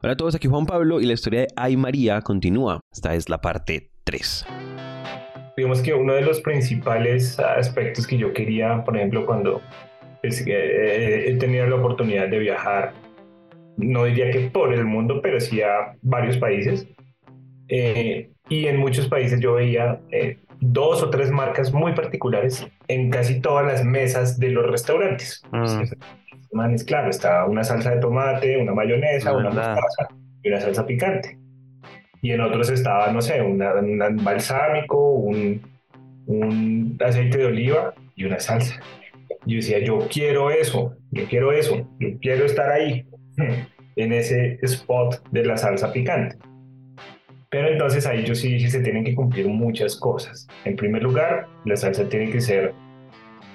Hola 0.00 0.12
a 0.12 0.16
todos, 0.16 0.36
aquí 0.36 0.46
Juan 0.46 0.64
Pablo 0.64 1.00
y 1.00 1.06
la 1.06 1.14
historia 1.14 1.40
de 1.40 1.48
Ay 1.56 1.76
María 1.76 2.20
continúa. 2.20 2.78
Esta 2.92 3.16
es 3.16 3.28
la 3.28 3.40
parte 3.40 3.90
3. 4.04 4.46
Digamos 5.56 5.82
que 5.82 5.92
uno 5.92 6.14
de 6.14 6.22
los 6.22 6.40
principales 6.40 7.36
aspectos 7.40 8.06
que 8.06 8.16
yo 8.16 8.32
quería, 8.32 8.84
por 8.84 8.96
ejemplo, 8.96 9.26
cuando 9.26 9.60
pues, 10.22 10.44
he 10.46 11.36
tenido 11.40 11.66
la 11.66 11.74
oportunidad 11.74 12.28
de 12.28 12.38
viajar, 12.38 12.92
no 13.76 14.04
diría 14.04 14.30
que 14.30 14.48
por 14.50 14.72
el 14.72 14.84
mundo, 14.84 15.20
pero 15.20 15.40
sí 15.40 15.62
a 15.62 15.96
varios 16.02 16.36
países. 16.36 16.86
Eh, 17.66 18.30
y 18.48 18.66
en 18.66 18.76
muchos 18.76 19.08
países 19.08 19.40
yo 19.40 19.54
veía 19.54 20.00
eh, 20.12 20.38
dos 20.60 21.02
o 21.02 21.10
tres 21.10 21.32
marcas 21.32 21.72
muy 21.72 21.92
particulares 21.94 22.64
en 22.86 23.10
casi 23.10 23.40
todas 23.40 23.66
las 23.66 23.84
mesas 23.84 24.38
de 24.38 24.50
los 24.50 24.64
restaurantes. 24.64 25.42
Mm. 25.50 25.82
Es 26.74 26.84
claro, 26.84 27.10
está 27.10 27.44
una 27.46 27.64
salsa 27.64 27.90
de 27.90 28.00
tomate, 28.00 28.56
una 28.56 28.74
mayonesa, 28.74 29.32
una 29.36 29.50
mostaza 29.50 30.08
y 30.42 30.48
una 30.48 30.60
salsa 30.60 30.86
picante. 30.86 31.38
Y 32.20 32.32
en 32.32 32.40
otros 32.40 32.70
estaba, 32.70 33.12
no 33.12 33.20
sé, 33.20 33.40
un 33.40 33.58
balsámico, 34.24 35.12
un, 35.12 35.60
un 36.26 36.98
aceite 37.04 37.38
de 37.38 37.46
oliva 37.46 37.94
y 38.16 38.24
una 38.24 38.40
salsa. 38.40 38.80
Yo 39.46 39.56
decía, 39.56 39.78
yo 39.78 39.98
quiero 40.12 40.50
eso, 40.50 40.96
yo 41.10 41.24
quiero 41.26 41.52
eso, 41.52 41.88
yo 42.00 42.08
quiero 42.20 42.44
estar 42.44 42.70
ahí, 42.70 43.06
en 43.96 44.12
ese 44.12 44.58
spot 44.62 45.22
de 45.30 45.44
la 45.44 45.56
salsa 45.56 45.92
picante. 45.92 46.36
Pero 47.50 47.68
entonces 47.68 48.06
ahí 48.06 48.24
yo 48.24 48.34
sí 48.34 48.52
dije, 48.54 48.68
se 48.68 48.80
tienen 48.80 49.04
que 49.04 49.14
cumplir 49.14 49.48
muchas 49.48 49.96
cosas. 49.96 50.46
En 50.64 50.76
primer 50.76 51.02
lugar, 51.02 51.46
la 51.64 51.76
salsa 51.76 52.08
tiene 52.08 52.30
que 52.30 52.40
ser, 52.40 52.74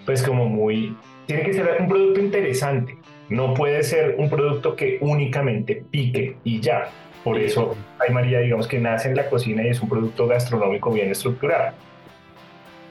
pues 0.05 0.23
como 0.23 0.49
muy, 0.49 0.97
tiene 1.25 1.43
que 1.43 1.53
ser 1.53 1.77
un 1.79 1.87
producto 1.87 2.19
interesante. 2.19 2.97
No 3.29 3.53
puede 3.53 3.83
ser 3.83 4.15
un 4.17 4.29
producto 4.29 4.75
que 4.75 4.97
únicamente 5.01 5.83
pique 5.89 6.37
y 6.43 6.59
ya. 6.59 6.89
Por 7.23 7.39
eso 7.39 7.75
hay 7.99 8.13
María, 8.13 8.39
digamos 8.39 8.67
que 8.67 8.79
nace 8.79 9.09
en 9.09 9.15
la 9.15 9.29
cocina 9.29 9.63
y 9.63 9.69
es 9.69 9.81
un 9.81 9.89
producto 9.89 10.27
gastronómico 10.27 10.91
bien 10.91 11.09
estructurado. 11.09 11.73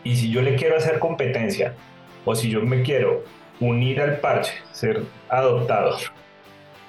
Y 0.04 0.16
si 0.16 0.30
yo 0.30 0.42
le 0.42 0.56
quiero 0.56 0.76
hacer 0.76 0.98
competencia, 0.98 1.74
o 2.24 2.34
si 2.34 2.50
yo 2.50 2.62
me 2.62 2.82
quiero 2.82 3.24
unir 3.60 4.00
al 4.00 4.18
parche, 4.18 4.54
ser 4.72 5.02
adoptado 5.28 5.96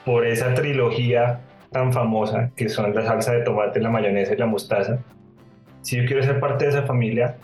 por 0.05 0.25
esa 0.25 0.53
trilogía 0.53 1.41
tan 1.71 1.91
famosa 1.91 2.51
que 2.55 2.69
son 2.69 2.93
la 2.95 3.03
salsa 3.03 3.33
de 3.33 3.41
tomate, 3.41 3.79
la 3.79 3.89
mayonesa 3.89 4.33
y 4.33 4.37
la 4.37 4.45
mostaza, 4.45 4.99
si 5.81 5.97
yo 5.97 6.05
quiero 6.05 6.23
ser 6.23 6.39
parte 6.39 6.65
de 6.65 6.71
esa 6.71 6.83
familia, 6.83 7.37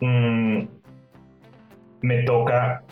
mm, 0.00 0.64
me 2.02 2.22
toca, 2.24 2.82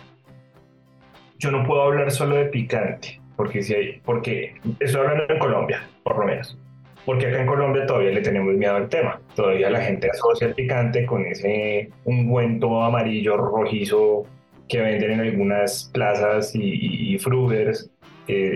yo 1.38 1.50
no 1.50 1.64
puedo 1.64 1.82
hablar 1.82 2.10
solo 2.10 2.36
de 2.36 2.46
picante, 2.46 3.20
porque 3.36 3.62
si 3.62 3.74
hay, 3.74 4.00
porque 4.04 4.54
estoy 4.80 5.00
hablando 5.00 5.32
en 5.32 5.38
Colombia, 5.38 5.88
por 6.02 6.18
lo 6.18 6.24
menos, 6.24 6.58
porque 7.04 7.26
acá 7.26 7.40
en 7.40 7.46
Colombia 7.46 7.86
todavía 7.86 8.10
le 8.10 8.20
tenemos 8.20 8.54
miedo 8.54 8.76
al 8.76 8.88
tema, 8.88 9.20
todavía 9.34 9.70
la 9.70 9.80
gente 9.80 10.10
asocia 10.10 10.48
el 10.48 10.54
picante 10.54 11.06
con 11.06 11.24
ese 11.24 11.90
ungüento 12.04 12.82
amarillo 12.82 13.36
rojizo 13.36 14.26
que 14.68 14.80
venden 14.80 15.12
en 15.12 15.20
algunas 15.20 15.90
plazas 15.94 16.54
y, 16.54 16.62
y, 16.62 17.14
y 17.14 17.18
frugers, 17.18 17.90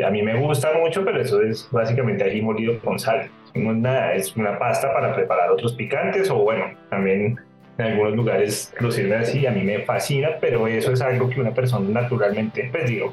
a 0.07 0.11
mí 0.11 0.23
me 0.23 0.39
gusta 0.39 0.71
mucho, 0.79 1.05
pero 1.05 1.21
eso 1.21 1.41
es 1.41 1.69
básicamente 1.71 2.25
ají 2.25 2.43
molido 2.43 2.79
con 2.81 2.99
sal. 2.99 3.31
No 3.55 3.73
es 3.73 3.79
nada, 3.79 4.15
es 4.15 4.37
una 4.37 4.59
pasta 4.59 4.93
para 4.93 5.15
preparar 5.15 5.51
otros 5.51 5.75
picantes 5.75 6.31
o 6.31 6.37
bueno, 6.37 6.67
también 6.91 7.39
en 7.79 7.87
algunos 7.87 8.15
lugares 8.15 8.73
lo 8.81 8.91
sirven 8.91 9.21
así, 9.21 9.47
a 9.47 9.51
mí 9.51 9.63
me 9.63 9.81
fascina, 9.81 10.31
pero 10.41 10.67
eso 10.67 10.93
es 10.93 11.01
algo 11.01 11.29
que 11.31 11.41
una 11.41 11.53
persona 11.53 11.89
naturalmente, 11.89 12.69
pues 12.71 12.89
digo, 12.89 13.13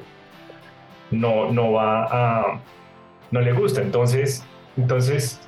no, 1.11 1.51
no 1.51 1.73
va 1.73 2.07
a, 2.09 2.61
no 3.31 3.41
le 3.41 3.53
gusta. 3.53 3.81
Entonces, 3.81 4.43
entonces 4.77 5.39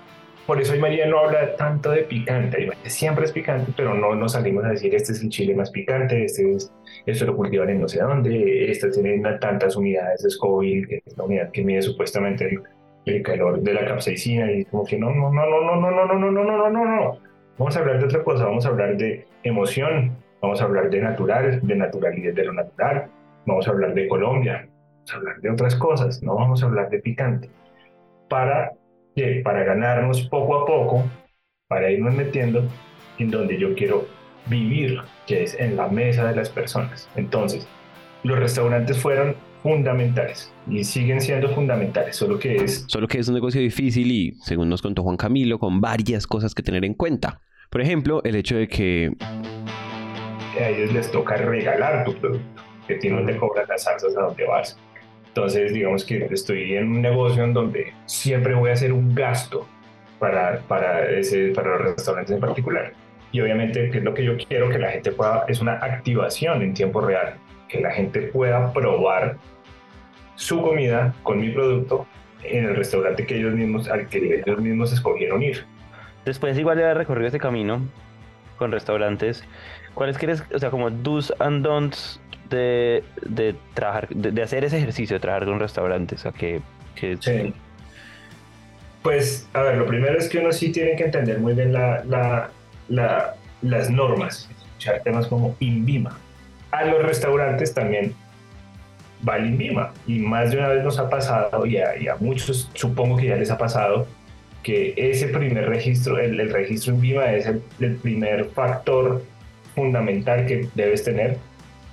por 0.52 0.60
eso 0.60 0.74
hoy 0.74 0.80
María 0.80 1.06
no 1.06 1.20
habla 1.20 1.56
tanto 1.56 1.92
de 1.92 2.04
picante. 2.04 2.70
Siempre 2.84 3.26
es 3.26 3.32
picante, 3.32 3.72
pero 3.78 3.94
no 3.94 4.16
nos 4.16 4.34
salimos 4.34 4.66
a 4.66 4.70
decir 4.70 4.94
este 4.94 5.14
es 5.14 5.22
el 5.22 5.30
chile 5.30 5.56
más 5.56 5.70
picante, 5.70 6.26
este 6.26 6.52
es, 6.52 6.74
esto 7.06 7.26
lo 7.26 7.36
cultivan 7.36 7.70
en 7.70 7.80
no 7.80 7.88
sé 7.88 8.02
dónde, 8.02 8.70
este 8.70 8.90
tiene 8.90 9.22
tantas 9.40 9.76
unidades 9.76 10.24
de 10.24 10.30
Scoville, 10.30 10.88
que 10.88 11.04
es 11.06 11.18
la 11.18 11.24
unidad 11.24 11.52
que 11.52 11.64
mide 11.64 11.82
supuestamente 11.82 12.60
el, 13.06 13.24
calor 13.24 13.62
de 13.62 13.74
la 13.74 13.86
capsaicina. 13.86 14.52
Y 14.52 14.66
como 14.66 14.84
que 14.84 14.98
no, 14.98 15.12
no, 15.12 15.32
no, 15.32 15.46
no, 15.46 15.62
no, 15.62 15.92
no, 15.92 16.06
no, 16.06 16.06
no, 16.06 16.32
no, 16.32 16.44
no, 16.44 16.58
no, 16.58 16.70
no, 16.70 16.86
no. 16.86 17.31
Vamos 17.58 17.76
a 17.76 17.80
hablar 17.80 18.00
de 18.00 18.06
otra 18.06 18.24
cosa, 18.24 18.46
vamos 18.46 18.66
a 18.66 18.70
hablar 18.70 18.98
de 18.98 19.28
emoción, 19.44 20.18
vamos 20.42 20.62
a 20.62 20.64
hablar 20.64 20.90
de 20.90 21.02
natural, 21.02 21.60
de 21.62 21.76
naturalidad 21.76 22.34
de 22.34 22.46
lo 22.46 22.54
natural, 22.54 23.08
vamos 23.46 23.68
a 23.68 23.72
hablar 23.72 23.94
de 23.94 24.08
Colombia, 24.08 24.68
vamos 24.68 25.14
a 25.14 25.18
hablar 25.18 25.42
de 25.42 25.50
otras 25.50 25.76
cosas, 25.76 26.24
no 26.24 26.36
vamos 26.36 26.64
a 26.64 26.66
hablar 26.66 26.90
de 26.90 27.00
picante. 27.00 27.50
Para 28.30 28.72
que 29.16 29.42
para 29.44 29.64
ganarnos 29.64 30.28
poco 30.28 30.56
a 30.56 30.66
poco, 30.66 31.04
para 31.68 31.92
irnos 31.92 32.16
metiendo 32.16 32.64
en 33.20 33.30
donde 33.30 33.58
yo 33.58 33.76
quiero 33.76 34.08
vivir, 34.48 35.00
que 35.28 35.44
es 35.44 35.60
en 35.60 35.76
la 35.76 35.88
mesa 35.88 36.28
de 36.28 36.36
las 36.36 36.50
personas. 36.50 37.10
Entonces, 37.16 37.68
los 38.24 38.40
restaurantes 38.40 39.00
fueron 39.00 39.36
fundamentales 39.64 40.52
y 40.68 40.84
siguen 40.84 41.22
siendo 41.22 41.50
fundamentales, 41.50 42.16
solo 42.16 42.40
que 42.40 42.56
es... 42.56 42.86
Solo 42.88 43.08
que 43.08 43.20
es 43.20 43.28
un 43.28 43.36
negocio 43.36 43.62
difícil 43.62 44.12
y, 44.12 44.34
según 44.42 44.70
nos 44.70 44.82
contó 44.82 45.04
Juan 45.04 45.18
Camilo, 45.18 45.60
con 45.60 45.82
varias 45.82 46.28
cosas 46.28 46.54
que 46.56 46.64
tener 46.64 46.86
en 46.86 46.94
cuenta. 46.94 47.42
Por 47.70 47.82
ejemplo, 47.82 48.22
el 48.24 48.36
hecho 48.36 48.58
de 48.58 48.68
que... 48.68 49.12
A 50.60 50.70
ellos 50.70 50.92
les 50.94 51.12
toca 51.12 51.38
regalar 51.38 52.04
tu 52.04 52.14
producto, 52.16 52.62
que 52.88 52.96
tienen 52.96 53.26
de 53.26 53.38
cobrar 53.38 53.68
las 53.70 53.84
salsas 53.84 54.16
a 54.18 54.22
donde 54.22 54.46
vas 54.46 54.78
entonces, 55.32 55.74
digamos 55.74 56.04
que 56.04 56.28
estoy 56.30 56.76
en 56.76 56.90
un 56.90 57.02
negocio 57.02 57.46
en 57.46 57.54
donde 57.54 57.94
siempre 58.06 58.54
voy 58.54 58.70
a 58.70 58.74
hacer 58.74 58.92
un 58.92 59.16
gasto 59.16 59.66
para, 60.20 60.60
para, 60.68 61.10
ese, 61.10 61.54
para 61.56 61.78
los 61.78 61.96
restaurantes 61.96 62.36
en 62.36 62.42
particular. 62.42 62.92
Y 63.32 63.40
obviamente, 63.40 63.90
que 63.90 64.00
es 64.00 64.04
lo 64.04 64.14
que 64.14 64.26
yo 64.26 64.36
quiero 64.36 64.70
que 64.70 64.78
la 64.78 64.92
gente 64.92 65.14
pueda, 65.14 65.46
es 65.48 65.62
una 65.62 65.76
activación 65.76 66.62
en 66.62 66.74
tiempo 66.74 67.00
real, 67.00 67.36
que 67.72 67.80
la 67.80 67.92
gente 67.92 68.22
pueda 68.24 68.74
probar 68.74 69.38
su 70.36 70.62
comida 70.62 71.14
con 71.24 71.40
mi 71.40 71.50
producto 71.50 72.06
en 72.44 72.66
el 72.66 72.76
restaurante 72.76 73.26
que 73.26 73.38
ellos 73.38 73.54
mismos, 73.54 73.88
al 73.88 74.08
que 74.08 74.44
ellos 74.46 74.60
mismos 74.60 74.92
escogieron 74.92 75.42
ir. 75.42 75.64
Después 76.26 76.58
igual 76.58 76.78
de 76.78 76.84
haber 76.84 76.98
recorrido 76.98 77.28
este 77.28 77.40
camino 77.40 77.82
con 78.58 78.72
restaurantes, 78.72 79.44
¿cuáles 79.94 80.18
quieres, 80.18 80.44
o 80.54 80.60
sea, 80.60 80.70
como 80.70 80.90
do's 80.90 81.34
and 81.40 81.64
don'ts 81.64 82.20
de, 82.50 83.04
de 83.22 83.56
trabajar, 83.74 84.10
de, 84.10 84.42
hacer 84.42 84.64
ese 84.64 84.78
ejercicio 84.78 85.16
de 85.16 85.20
trabajar 85.20 85.48
con 85.48 85.60
restaurantes? 85.60 86.26
O 86.26 86.34
que, 86.34 86.62
Sí. 87.20 87.54
Pues, 89.02 89.48
a 89.54 89.62
ver, 89.64 89.78
lo 89.78 89.88
primero 89.88 90.20
es 90.20 90.30
que 90.30 90.38
uno 90.38 90.52
sí 90.52 90.72
tiene 90.72 90.96
que 90.96 91.06
entender 91.06 91.40
muy 91.40 91.54
bien 91.54 91.74
la, 91.74 92.04
la, 92.04 92.52
la, 92.90 93.34
las 93.64 93.90
normas, 93.90 94.48
escuchar 94.52 95.02
temas 95.02 95.26
como 95.28 95.56
INVIMA. 95.60 96.16
A 96.72 96.86
los 96.86 97.04
restaurantes 97.04 97.74
también 97.74 98.14
va 99.28 99.38
el 99.38 99.48
INVIMA 99.48 99.94
y 100.08 100.20
más 100.20 100.52
de 100.52 100.58
una 100.58 100.70
vez 100.70 100.84
nos 100.84 100.98
ha 101.00 101.10
pasado 101.10 101.66
y 101.66 101.78
a, 101.78 102.16
muchos 102.20 102.70
supongo 102.74 103.18
que 103.18 103.28
ya 103.28 103.36
les 103.36 103.52
ha 103.52 103.58
pasado 103.58 104.08
que 104.64 104.94
ese 104.96 105.28
primer 105.28 105.70
registro, 105.70 106.20
el, 106.20 106.40
el 106.40 106.52
registro 106.52 106.94
INVIMA 106.94 107.34
es 107.34 107.48
el, 107.80 107.96
primer 107.96 108.46
factor 108.46 109.24
fundamental 109.76 110.46
que 110.46 110.68
debes 110.76 111.04
tener 111.04 111.38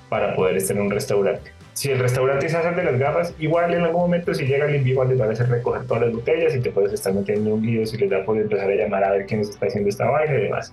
para 0.09 0.35
poder 0.35 0.57
estar 0.57 0.77
en 0.77 0.85
un 0.85 0.91
restaurante. 0.91 1.51
Si 1.75 1.91
el 1.91 2.01
restaurante 2.01 2.49
se 2.49 2.57
hace 2.57 2.73
de 2.73 2.83
las 2.83 2.99
gafas, 2.99 3.35
igual 3.39 3.73
en 3.73 3.83
algún 3.83 4.03
momento 4.03 4.35
si 4.35 4.45
llega 4.47 4.67
el 4.67 4.75
envío 4.75 5.05
les 5.05 5.17
van 5.17 5.29
a 5.29 5.33
hacer 5.33 5.49
recoger 5.49 5.87
todas 5.87 6.03
las 6.05 6.13
botellas 6.13 6.55
y 6.57 6.61
te 6.61 6.71
puedes 6.71 6.93
estar 6.93 7.15
metiendo 7.15 7.55
un 7.55 7.65
lío 7.65 7.87
si 7.87 7.97
les 7.99 8.11
da 8.11 8.25
por 8.25 8.37
empezar 8.37 8.69
a 8.69 8.75
llamar 8.75 9.05
a 9.05 9.13
ver 9.13 9.27
quién 9.27 9.41
está 9.41 9.67
haciendo 9.67 9.89
esta 9.89 10.11
vaina 10.11 10.35
y 10.35 10.43
demás. 10.43 10.73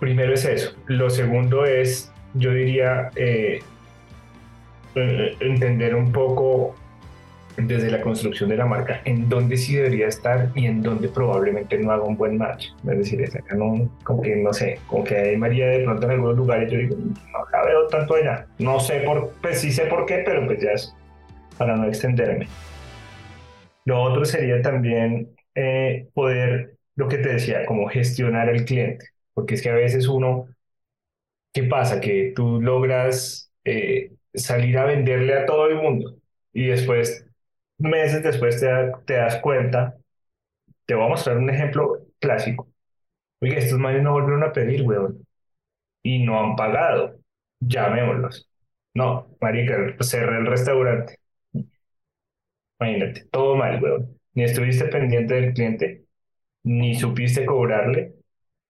Primero 0.00 0.34
es 0.34 0.44
eso. 0.44 0.72
Lo 0.86 1.08
segundo 1.08 1.64
es, 1.64 2.12
yo 2.34 2.52
diría, 2.52 3.10
eh, 3.16 3.60
eh, 4.94 5.36
entender 5.40 5.94
un 5.94 6.12
poco 6.12 6.74
desde 7.56 7.90
la 7.90 8.00
construcción 8.00 8.48
de 8.48 8.56
la 8.56 8.66
marca 8.66 9.00
en 9.04 9.28
dónde 9.28 9.56
sí 9.56 9.74
debería 9.74 10.06
estar 10.06 10.50
y 10.54 10.66
en 10.66 10.80
dónde 10.80 11.08
probablemente 11.08 11.76
no 11.78 11.90
haga 11.90 12.04
un 12.04 12.16
buen 12.16 12.38
match. 12.38 12.68
Es 12.88 12.98
decir, 12.98 13.20
es 13.20 13.34
acá 13.34 13.54
no, 13.54 13.90
como 14.04 14.22
que 14.22 14.36
no 14.36 14.52
sé, 14.52 14.78
como 14.86 15.04
que 15.04 15.16
hay 15.16 15.36
María 15.36 15.66
de 15.66 15.84
pronto 15.84 16.06
en 16.06 16.12
algunos 16.12 16.36
lugares 16.36 16.70
yo 16.70 16.78
digo, 16.78 16.96
no 16.96 17.44
la 17.52 17.64
veo 17.64 17.86
tanto 17.88 18.14
allá. 18.14 18.46
No 18.58 18.78
sé 18.78 19.00
por, 19.00 19.32
pues 19.42 19.60
sí 19.60 19.72
sé 19.72 19.86
por 19.86 20.06
qué, 20.06 20.22
pero 20.24 20.46
pues 20.46 20.60
ya 20.60 20.70
es 20.70 20.94
para 21.56 21.76
no 21.76 21.86
extenderme. 21.86 22.46
Lo 23.84 24.02
otro 24.02 24.24
sería 24.24 24.62
también 24.62 25.30
eh, 25.54 26.08
poder, 26.14 26.74
lo 26.94 27.08
que 27.08 27.18
te 27.18 27.30
decía, 27.30 27.66
como 27.66 27.88
gestionar 27.88 28.48
al 28.48 28.64
cliente, 28.64 29.06
porque 29.34 29.54
es 29.54 29.62
que 29.62 29.70
a 29.70 29.74
veces 29.74 30.06
uno, 30.08 30.46
¿qué 31.52 31.64
pasa? 31.64 32.00
Que 32.00 32.32
tú 32.34 32.60
logras 32.60 33.52
eh, 33.64 34.12
salir 34.34 34.78
a 34.78 34.84
venderle 34.84 35.34
a 35.34 35.46
todo 35.46 35.66
el 35.66 35.76
mundo 35.76 36.16
y 36.52 36.66
después 36.68 37.26
meses 37.78 38.22
después 38.22 38.60
te, 38.60 39.14
das 39.14 39.36
cuenta, 39.40 39.96
te 40.86 40.94
voy 40.94 41.06
a 41.06 41.08
mostrar 41.10 41.38
un 41.38 41.50
ejemplo 41.50 42.06
clásico. 42.20 42.68
Oye, 43.40 43.58
estos 43.58 43.78
manes 43.78 44.02
no 44.02 44.12
volvieron 44.12 44.44
a 44.44 44.52
pedir, 44.52 44.82
weón. 44.84 45.26
Y 46.02 46.24
no 46.24 46.40
han 46.40 46.56
pagado. 46.56 47.20
Llamémoslos. 47.60 48.50
No, 48.94 49.28
marica, 49.40 49.76
cerré 50.02 50.38
el 50.38 50.46
restaurante. 50.46 51.18
Imagínate, 52.80 53.24
todo 53.30 53.56
mal, 53.56 53.82
weón. 53.82 54.18
ni 54.34 54.44
estuviste 54.44 54.84
pendiente 54.86 55.34
del 55.34 55.52
cliente, 55.52 56.04
ni 56.64 56.94
supiste 56.96 57.46
cobrarle, 57.46 58.14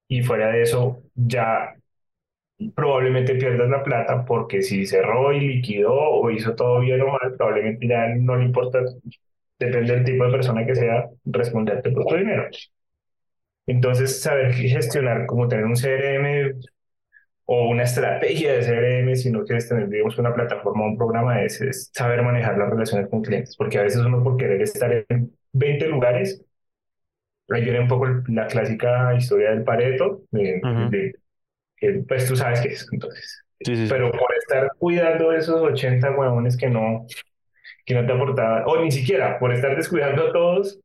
y 0.09 0.23
fuera 0.23 0.49
de 0.53 0.63
eso 0.63 1.03
ya 1.15 1.77
probablemente 2.75 3.35
pierdas 3.37 3.69
la 3.69 3.83
plata 3.83 4.25
porque 4.25 4.63
si 4.63 4.87
cerró 4.87 5.33
y 5.33 5.41
liquidó 5.41 5.93
o 5.95 6.31
hizo 6.31 6.55
todo 6.55 6.81
bien 6.81 7.01
o 7.03 7.09
mal, 7.09 7.35
probablemente 7.37 7.87
ya 7.89 8.09
no 8.17 8.37
le 8.37 8.45
importa, 8.47 8.81
depende 9.59 9.95
del 9.95 10.05
tipo 10.05 10.25
de 10.25 10.33
persona 10.33 10.67
que 10.67 10.75
sea, 10.75 11.09
responderte 11.25 11.91
por 11.91 12.07
tu 12.07 12.17
dinero. 12.17 12.49
Entonces, 13.67 14.21
saber 14.23 14.53
gestionar, 14.55 15.27
como 15.27 15.47
tener 15.49 15.67
un 15.67 15.77
CRM 15.77 16.55
o 17.47 17.69
una 17.71 17.85
estrategia 17.85 18.55
de 18.55 18.63
CRM, 18.63 19.17
si 19.17 19.31
no 19.31 19.45
quieres 19.45 19.69
tener, 19.69 19.89
digamos, 19.89 20.19
una 20.19 20.35
plataforma 20.35 20.85
o 20.85 20.89
un 20.89 20.97
programa, 20.99 21.43
es, 21.43 21.61
es 21.61 21.91
saber 21.95 22.23
manejar 22.23 22.59
las 22.59 22.71
relaciones 22.71 23.09
con 23.11 23.23
clientes, 23.23 23.57
porque 23.57 23.79
a 23.79 23.83
veces 23.83 24.01
uno 24.05 24.23
por 24.23 24.37
querer 24.37 24.63
estar 24.63 25.05
en 25.09 25.33
20 25.53 25.89
lugares, 25.89 26.43
ahí 27.49 27.63
viene 27.65 27.81
un 27.81 27.89
poco 27.89 28.07
la 28.29 28.47
clásica 28.47 29.15
historia 29.15 29.51
del 29.51 29.65
Pareto, 29.65 30.23
de, 30.31 30.61
de 30.91 31.15
pues 32.07 32.27
tú 32.27 32.37
sabes 32.37 32.61
qué 32.61 32.69
es, 32.69 32.87
entonces. 32.93 33.45
Pero 33.89 34.11
por 34.13 34.35
estar 34.37 34.71
cuidando 34.79 35.33
esos 35.33 35.61
80 35.61 36.13
huevones 36.13 36.57
que 36.57 36.69
no, 36.69 37.07
que 37.85 37.95
no 37.95 38.07
te 38.07 38.13
aportaban, 38.13 38.65
o 38.67 38.81
ni 38.83 38.91
siquiera 38.91 39.39
por 39.39 39.53
estar 39.53 39.77
descuidando 39.77 40.29
a 40.29 40.33
todos, 40.33 40.81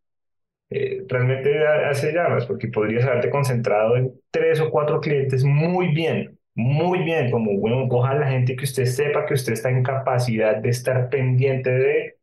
eh, 0.70 1.04
realmente 1.08 1.68
hace 1.68 2.14
llamas, 2.14 2.46
porque 2.46 2.68
podrías 2.68 3.06
haberte 3.06 3.30
concentrado 3.30 3.96
en 3.98 4.12
tres 4.32 4.60
o 4.60 4.72
cuatro 4.72 5.02
clientes 5.02 5.44
muy 5.44 5.94
bien, 5.94 6.40
muy 6.56 7.04
bien, 7.04 7.32
como 7.32 7.58
bueno, 7.60 7.88
coja 7.90 8.16
la 8.16 8.28
gente 8.30 8.56
que 8.56 8.66
usted 8.66 8.86
sepa 8.86 9.26
que 9.26 9.36
usted 9.36 9.54
está 9.54 9.70
en 9.70 9.84
capacidad 9.84 10.58
de 10.58 10.70
estar 10.70 11.10
pendiente 11.10 11.70
de, 11.70 12.16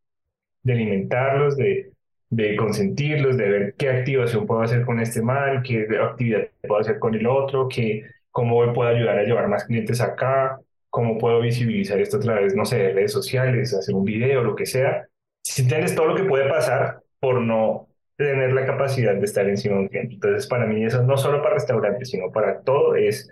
de 0.62 0.72
alimentarlos, 0.72 1.56
de, 1.56 1.92
de 2.30 2.56
consentirlos, 2.56 3.36
de 3.36 3.48
ver 3.48 3.74
qué 3.76 3.90
activación 3.90 4.46
puedo 4.46 4.62
hacer 4.62 4.84
con 4.84 5.00
este 5.00 5.22
mal, 5.22 5.62
qué 5.62 5.86
actividad 6.00 6.48
puedo 6.66 6.80
hacer 6.80 6.98
con 6.98 7.14
el 7.14 7.26
otro, 7.26 7.68
qué 7.68 8.04
cómo 8.30 8.72
puedo 8.72 8.90
ayudar 8.90 9.18
a 9.18 9.22
llevar 9.24 9.48
más 9.48 9.64
clientes 9.64 10.00
acá, 10.00 10.60
cómo 10.88 11.18
puedo 11.18 11.40
visibilizar 11.40 12.00
esto 12.00 12.16
a 12.18 12.20
través, 12.20 12.54
no 12.54 12.64
sé, 12.64 12.78
de 12.78 12.92
redes 12.92 13.12
sociales, 13.12 13.74
hacer 13.74 13.94
un 13.94 14.04
video, 14.04 14.42
lo 14.42 14.56
que 14.56 14.66
sea. 14.66 15.06
Si 15.42 15.62
entiendes 15.62 15.94
todo 15.94 16.06
lo 16.06 16.14
que 16.16 16.24
puede 16.24 16.48
pasar 16.48 17.00
por 17.20 17.40
no 17.40 17.88
tener 18.16 18.52
la 18.52 18.66
capacidad 18.66 19.14
de 19.14 19.24
estar 19.24 19.48
encima 19.48 19.76
de 19.76 19.80
un 19.82 19.88
cliente. 19.88 20.14
Entonces, 20.14 20.46
para 20.46 20.66
mí 20.66 20.84
eso 20.84 21.02
no 21.02 21.16
solo 21.16 21.42
para 21.42 21.54
restaurantes, 21.54 22.10
sino 22.10 22.30
para 22.30 22.60
todo 22.62 22.94
es, 22.96 23.30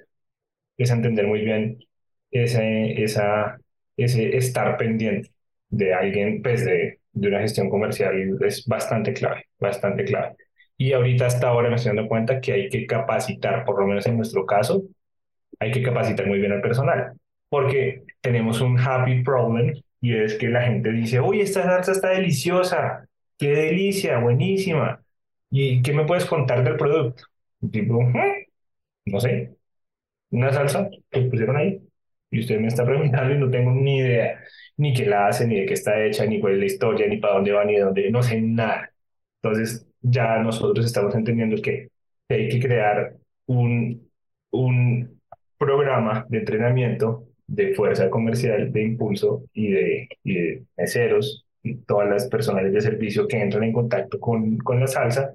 es 0.77 0.91
entender 0.91 1.27
muy 1.27 1.41
bien 1.43 1.79
ese, 2.31 3.03
esa, 3.03 3.59
ese 3.97 4.37
estar 4.37 4.77
pendiente 4.77 5.31
de 5.71 5.95
alguien, 5.95 6.43
pues 6.43 6.65
de, 6.65 7.01
de 7.13 7.29
una 7.29 7.41
gestión 7.41 7.69
comercial 7.71 8.39
es 8.43 8.67
bastante 8.67 9.13
clave, 9.13 9.47
bastante 9.59 10.05
clave. 10.05 10.37
Y 10.79 10.93
ahorita 10.95 11.27
hasta 11.27 11.49
ahora 11.49 11.71
me 11.71 11.77
estoy 11.77 11.95
dando 11.97 12.09
cuenta 12.09 12.41
que 12.41 12.55
hay 12.55 12.71
que 12.71 12.87
capacitar, 12.87 13.65
por 13.67 13.81
lo 13.81 13.87
menos 13.89 14.07
en 14.07 14.17
nuestro 14.19 14.47
caso, 14.47 14.85
hay 15.59 15.73
que 15.73 15.83
capacitar 15.83 16.27
muy 16.27 16.39
bien 16.39 16.53
al 16.53 16.61
personal, 16.61 17.15
porque 17.49 18.05
tenemos 18.21 18.61
un 18.61 18.79
happy 18.79 19.23
problem 19.23 19.75
y 20.01 20.15
es 20.17 20.35
que 20.37 20.49
la 20.49 20.63
gente 20.63 20.93
dice, 20.93 21.21
uy, 21.21 21.41
esta 21.41 21.65
salsa 21.65 21.93
está 21.93 22.11
deliciosa, 22.11 23.07
qué 23.39 23.49
delicia, 23.51 24.19
buenísima. 24.21 25.03
¿Y 25.51 25.83
qué 25.83 25.93
me 25.93 26.05
puedes 26.07 26.25
contar 26.27 26.63
del 26.65 26.77
producto? 26.77 27.25
tipo, 27.73 28.01
hmm, 28.03 28.15
no 29.07 29.21
sé, 29.21 29.57
una 30.31 30.53
salsa 30.53 30.91
que 31.11 31.23
pusieron 31.23 31.57
ahí 31.57 31.81
y 32.31 32.41
usted 32.41 32.61
me 32.61 32.69
está 32.69 32.85
preguntando 32.87 33.35
y 33.35 33.39
no 33.39 33.51
tengo 33.51 33.73
ni 33.73 33.99
idea, 33.99 34.41
ni 34.79 34.95
qué 34.95 35.07
la 35.07 35.29
hace, 35.29 35.47
ni 35.49 35.61
de 35.61 35.67
qué 35.67 35.75
está 35.75 36.05
hecha, 36.05 36.27
ni 36.27 36.41
cuál 36.41 36.55
es 36.55 36.61
la 36.61 36.67
historia, 36.67 37.09
ni 37.09 37.19
para 37.19 37.37
dónde 37.37 37.53
va, 37.53 37.65
ni 37.67 37.75
de 37.77 37.83
dónde, 37.83 38.11
no 38.13 38.23
sé 38.23 38.41
nada. 38.43 38.93
Entonces, 39.43 39.88
ya 40.01 40.39
nosotros 40.39 40.87
estamos 40.87 41.15
entendiendo 41.15 41.61
que 41.63 41.89
hay 42.29 42.49
que 42.49 42.61
crear 42.61 43.15
un, 43.47 44.09
un 44.51 45.21
programa 45.59 46.27
de 46.29 46.39
entrenamiento 46.39 47.25
de 47.47 47.75
fuerza 47.75 48.11
comercial, 48.11 48.73
de 48.73 48.83
impulso 48.83 49.45
y 49.55 49.71
de, 49.71 50.09
y 50.25 50.35
de 50.35 50.63
meseros 50.77 51.47
y 51.63 51.77
todas 51.77 52.09
las 52.09 52.29
personales 52.29 52.73
de 52.73 52.81
servicio 52.81 53.27
que 53.27 53.41
entran 53.41 53.65
en 53.65 53.73
contacto 53.73 54.21
con, 54.21 54.59
con 54.59 54.81
la 54.81 54.87
salsa 54.87 55.35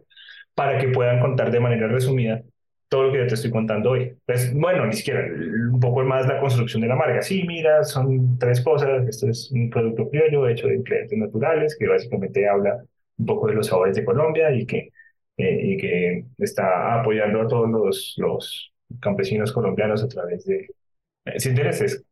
para 0.56 0.78
que 0.78 0.90
puedan 0.90 1.20
contar 1.20 1.52
de 1.52 1.60
manera 1.60 1.88
resumida 1.88 2.42
todo 2.88 3.04
lo 3.06 3.12
que 3.12 3.18
yo 3.20 3.28
te 3.28 3.34
estoy 3.34 3.50
contando 3.50 3.92
hoy. 3.92 4.16
Pues 4.26 4.54
bueno, 4.54 4.86
ni 4.86 4.94
siquiera, 4.94 5.26
un 5.72 5.80
poco 5.80 6.04
más 6.04 6.28
la 6.28 6.40
construcción 6.40 6.82
de 6.84 6.88
la 6.88 6.96
marca. 6.96 7.24
Sí, 7.24 7.44
mira, 7.48 7.84
son 7.84 8.38
tres 8.38 8.62
cosas. 8.62 9.08
Esto 9.08 9.30
es 9.30 9.52
un 9.52 9.72
producto 9.72 10.08
criollo 10.10 10.48
hecho 10.48 10.68
de 10.68 10.76
ingredientes 10.76 11.18
naturales 11.18 11.76
que 11.78 11.88
básicamente 11.88 12.48
habla 12.48 12.84
un 13.18 13.26
poco 13.26 13.48
de 13.48 13.54
los 13.56 13.68
sabores 13.68 13.96
de 13.96 14.06
Colombia 14.06 14.52
y 14.54 14.66
que, 14.66 14.90
eh, 15.38 15.60
y 15.64 15.78
que 15.78 16.26
está 16.40 17.00
apoyando 17.00 17.42
a 17.42 17.48
todos 17.48 17.70
los, 17.70 18.14
los 18.18 18.74
campesinos 19.00 19.52
colombianos 19.52 20.04
a 20.04 20.08
través 20.08 20.46
de... 20.46 20.68
Eh, 21.26 21.40
sin 21.40 21.52
intereses, 21.54 22.04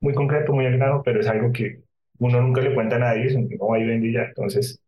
muy 0.00 0.14
concreto, 0.14 0.52
muy 0.52 0.66
al 0.66 1.02
pero 1.04 1.20
es 1.20 1.26
algo 1.28 1.52
que 1.52 1.82
uno 2.18 2.40
nunca 2.42 2.60
le 2.60 2.74
cuenta 2.74 2.96
a 2.96 2.98
nadie, 3.00 3.26
es 3.26 3.36
no 3.38 3.68
va 3.68 3.78
y 3.78 3.86
vende 3.86 4.12
ya. 4.12 4.22
Entonces, 4.24 4.80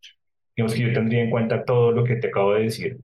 digamos 0.56 0.74
que 0.74 0.82
yo 0.82 0.92
tendría 0.92 1.22
en 1.22 1.30
cuenta 1.30 1.64
todo 1.64 1.92
lo 1.92 2.04
que 2.04 2.16
te 2.16 2.28
acabo 2.28 2.54
de 2.54 2.64
decir. 2.64 2.98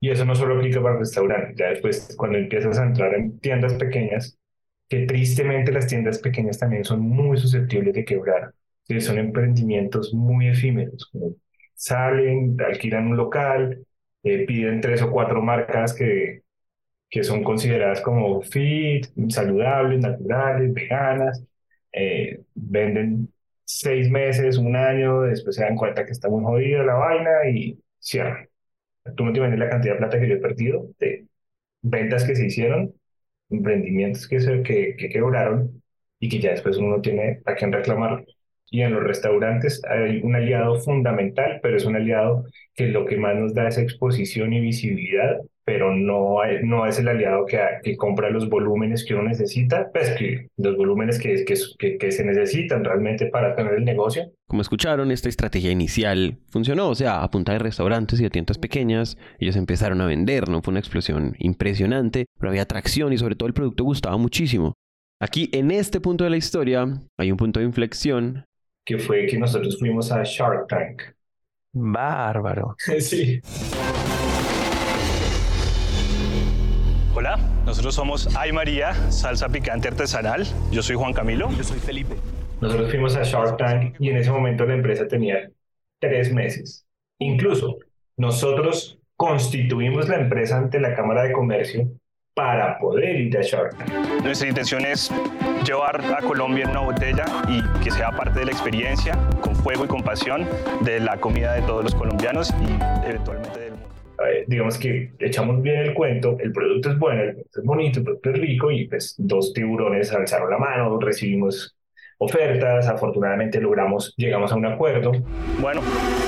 Y 0.00 0.10
eso 0.10 0.24
no 0.24 0.34
solo 0.34 0.56
aplica 0.56 0.82
para 0.82 0.98
restaurantes, 0.98 1.56
ya 1.56 1.70
después 1.70 2.14
cuando 2.16 2.38
empiezas 2.38 2.78
a 2.78 2.84
entrar 2.86 3.14
en 3.14 3.38
tiendas 3.40 3.74
pequeñas, 3.74 4.38
que 4.88 5.06
tristemente 5.06 5.72
las 5.72 5.86
tiendas 5.88 6.18
pequeñas 6.20 6.58
también 6.58 6.84
son 6.84 7.00
muy 7.00 7.36
susceptibles 7.38 7.94
de 7.94 8.04
quebrar, 8.04 8.54
que 8.86 9.00
son 9.00 9.18
emprendimientos 9.18 10.14
muy 10.14 10.48
efímeros, 10.48 11.06
como 11.12 11.34
salen, 11.78 12.56
alquilan 12.60 13.08
un 13.08 13.16
local, 13.16 13.86
eh, 14.24 14.44
piden 14.46 14.80
tres 14.80 15.02
o 15.02 15.10
cuatro 15.10 15.40
marcas 15.42 15.94
que, 15.94 16.42
que 17.10 17.24
son 17.24 17.44
consideradas 17.44 18.00
como 18.02 18.42
fit, 18.42 19.06
saludables, 19.30 20.00
naturales, 20.00 20.72
veganas, 20.74 21.44
eh, 21.92 22.40
venden 22.54 23.32
seis 23.64 24.10
meses, 24.10 24.58
un 24.58 24.76
año, 24.76 25.22
después 25.22 25.56
se 25.56 25.62
dan 25.64 25.76
cuenta 25.76 26.04
que 26.04 26.12
está 26.12 26.28
muy 26.28 26.42
jodida 26.44 26.82
la 26.84 26.94
vaina 26.94 27.30
y 27.50 27.80
cierran. 27.98 28.48
Tú 29.16 29.24
no 29.24 29.32
te 29.32 29.38
imaginas 29.38 29.60
la 29.60 29.70
cantidad 29.70 29.94
de 29.94 29.98
plata 30.00 30.20
que 30.20 30.28
yo 30.28 30.34
he 30.36 30.38
perdido 30.38 30.88
de 30.98 31.26
ventas 31.82 32.24
que 32.24 32.36
se 32.36 32.46
hicieron, 32.46 32.94
emprendimientos 33.50 34.28
que, 34.28 34.40
se, 34.40 34.62
que, 34.62 34.96
que 34.98 35.08
quebraron 35.10 35.82
y 36.20 36.28
que 36.28 36.40
ya 36.40 36.50
después 36.52 36.76
uno 36.78 36.96
no 36.96 37.02
tiene 37.02 37.40
a 37.46 37.54
quién 37.54 37.72
reclamarlo 37.72 38.24
y 38.70 38.82
en 38.82 38.92
los 38.92 39.02
restaurantes 39.02 39.82
hay 39.88 40.20
un 40.22 40.36
aliado 40.36 40.76
fundamental, 40.80 41.60
pero 41.62 41.76
es 41.76 41.84
un 41.84 41.96
aliado 41.96 42.44
que 42.74 42.88
lo 42.88 43.04
que 43.06 43.16
más 43.16 43.36
nos 43.36 43.54
da 43.54 43.68
es 43.68 43.78
exposición 43.78 44.52
y 44.52 44.60
visibilidad, 44.60 45.38
pero 45.64 45.94
no, 45.94 46.38
no 46.62 46.86
es 46.86 46.98
el 46.98 47.08
aliado 47.08 47.44
que, 47.44 47.60
que 47.82 47.96
compra 47.96 48.30
los 48.30 48.48
volúmenes 48.48 49.04
que 49.04 49.14
uno 49.14 49.24
necesita, 49.24 49.90
pues 49.92 50.10
que 50.10 50.48
los 50.56 50.76
volúmenes 50.76 51.18
que, 51.18 51.44
que, 51.44 51.98
que, 51.98 52.10
se 52.10 52.24
necesitan 52.24 52.84
realmente 52.84 53.26
para 53.26 53.54
tener 53.54 53.74
el 53.74 53.84
negocio. 53.84 54.30
Como 54.46 54.62
escucharon, 54.62 55.10
esta 55.10 55.28
estrategia 55.28 55.70
inicial 55.70 56.38
funcionó, 56.48 56.88
o 56.88 56.94
sea, 56.94 57.22
a 57.22 57.30
punta 57.30 57.52
de 57.52 57.58
restaurantes 57.58 58.18
y 58.20 58.22
de 58.22 58.30
tiendas 58.30 58.58
pequeñas, 58.58 59.18
ellos 59.38 59.56
empezaron 59.56 60.00
a 60.00 60.06
vender, 60.06 60.48
no 60.48 60.62
fue 60.62 60.72
una 60.72 60.80
explosión 60.80 61.34
impresionante, 61.38 62.24
pero 62.38 62.48
había 62.50 62.62
atracción 62.62 63.12
y 63.12 63.18
sobre 63.18 63.34
todo 63.34 63.46
el 63.46 63.54
producto 63.54 63.84
gustaba 63.84 64.16
muchísimo. 64.16 64.72
Aquí, 65.20 65.50
en 65.52 65.70
este 65.72 66.00
punto 66.00 66.24
de 66.24 66.30
la 66.30 66.36
historia, 66.36 66.86
hay 67.18 67.32
un 67.32 67.36
punto 67.36 67.58
de 67.58 67.66
inflexión 67.66 68.44
que 68.88 68.96
fue 68.96 69.26
que 69.26 69.36
nosotros 69.36 69.78
fuimos 69.78 70.10
a 70.10 70.24
Shark 70.24 70.66
Tank. 70.66 71.02
Bárbaro. 71.74 72.74
sí. 73.00 73.38
Hola, 77.14 77.36
nosotros 77.66 77.94
somos 77.94 78.34
Ay 78.34 78.50
María, 78.50 78.94
salsa 79.10 79.50
picante 79.50 79.88
artesanal. 79.88 80.46
Yo 80.70 80.82
soy 80.82 80.96
Juan 80.96 81.12
Camilo. 81.12 81.50
Yo 81.50 81.64
soy 81.64 81.78
Felipe. 81.80 82.14
Nosotros 82.62 82.88
fuimos 82.88 83.14
a 83.14 83.24
Shark 83.24 83.58
Tank 83.58 83.96
y 83.98 84.08
en 84.08 84.16
ese 84.16 84.30
momento 84.30 84.64
la 84.64 84.72
empresa 84.72 85.06
tenía 85.06 85.50
tres 85.98 86.32
meses. 86.32 86.86
Incluso 87.18 87.76
nosotros 88.16 88.98
constituimos 89.16 90.08
la 90.08 90.16
empresa 90.16 90.56
ante 90.56 90.80
la 90.80 90.94
Cámara 90.94 91.24
de 91.24 91.32
Comercio 91.32 91.90
para 92.38 92.78
poder 92.78 93.16
ir 93.16 93.36
a 93.36 93.42
Shark 93.42 93.76
Tank. 93.76 94.22
Nuestra 94.22 94.46
intención 94.46 94.86
es 94.86 95.10
llevar 95.66 96.00
a 96.00 96.22
Colombia 96.22 96.66
en 96.66 96.70
una 96.70 96.82
botella 96.82 97.24
y 97.48 97.60
que 97.82 97.90
sea 97.90 98.12
parte 98.12 98.38
de 98.38 98.44
la 98.44 98.52
experiencia, 98.52 99.18
con 99.40 99.56
fuego 99.56 99.86
y 99.86 99.88
con 99.88 100.04
pasión, 100.04 100.46
de 100.82 101.00
la 101.00 101.16
comida 101.16 101.54
de 101.54 101.62
todos 101.62 101.82
los 101.82 101.96
colombianos 101.96 102.54
y 102.60 103.08
eventualmente 103.08 103.58
del 103.58 103.72
mundo. 103.72 103.88
digamos 104.46 104.78
que 104.78 105.10
echamos 105.18 105.60
bien 105.62 105.78
el 105.78 105.94
cuento, 105.94 106.36
el 106.38 106.52
producto 106.52 106.92
es 106.92 106.98
bueno, 107.00 107.22
el 107.22 107.32
producto 107.32 107.58
es 107.60 107.66
bonito, 107.66 107.98
el 107.98 108.04
producto 108.04 108.30
es 108.30 108.38
rico 108.38 108.70
y 108.70 108.86
pues 108.86 109.16
dos 109.18 109.52
tiburones 109.52 110.12
alzaron 110.12 110.48
la 110.48 110.58
mano, 110.58 110.96
recibimos 111.00 111.76
ofertas, 112.18 112.86
afortunadamente 112.86 113.60
logramos, 113.60 114.14
llegamos 114.16 114.52
a 114.52 114.54
un 114.54 114.66
acuerdo. 114.66 115.10
Bueno, 115.58 115.80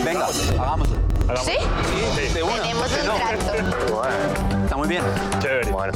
venga, 0.04 0.26
hagámoslo. 0.58 0.96
¿Sí? 1.36 1.52
Sí, 2.16 2.34
de 2.34 2.42
una. 2.42 2.62
Tenemos 2.62 2.98
un 2.98 3.06
trato. 3.06 4.59
Muy 4.80 4.88
bien. 4.88 5.02
Chévere. 5.40 5.70
Bueno, 5.72 5.92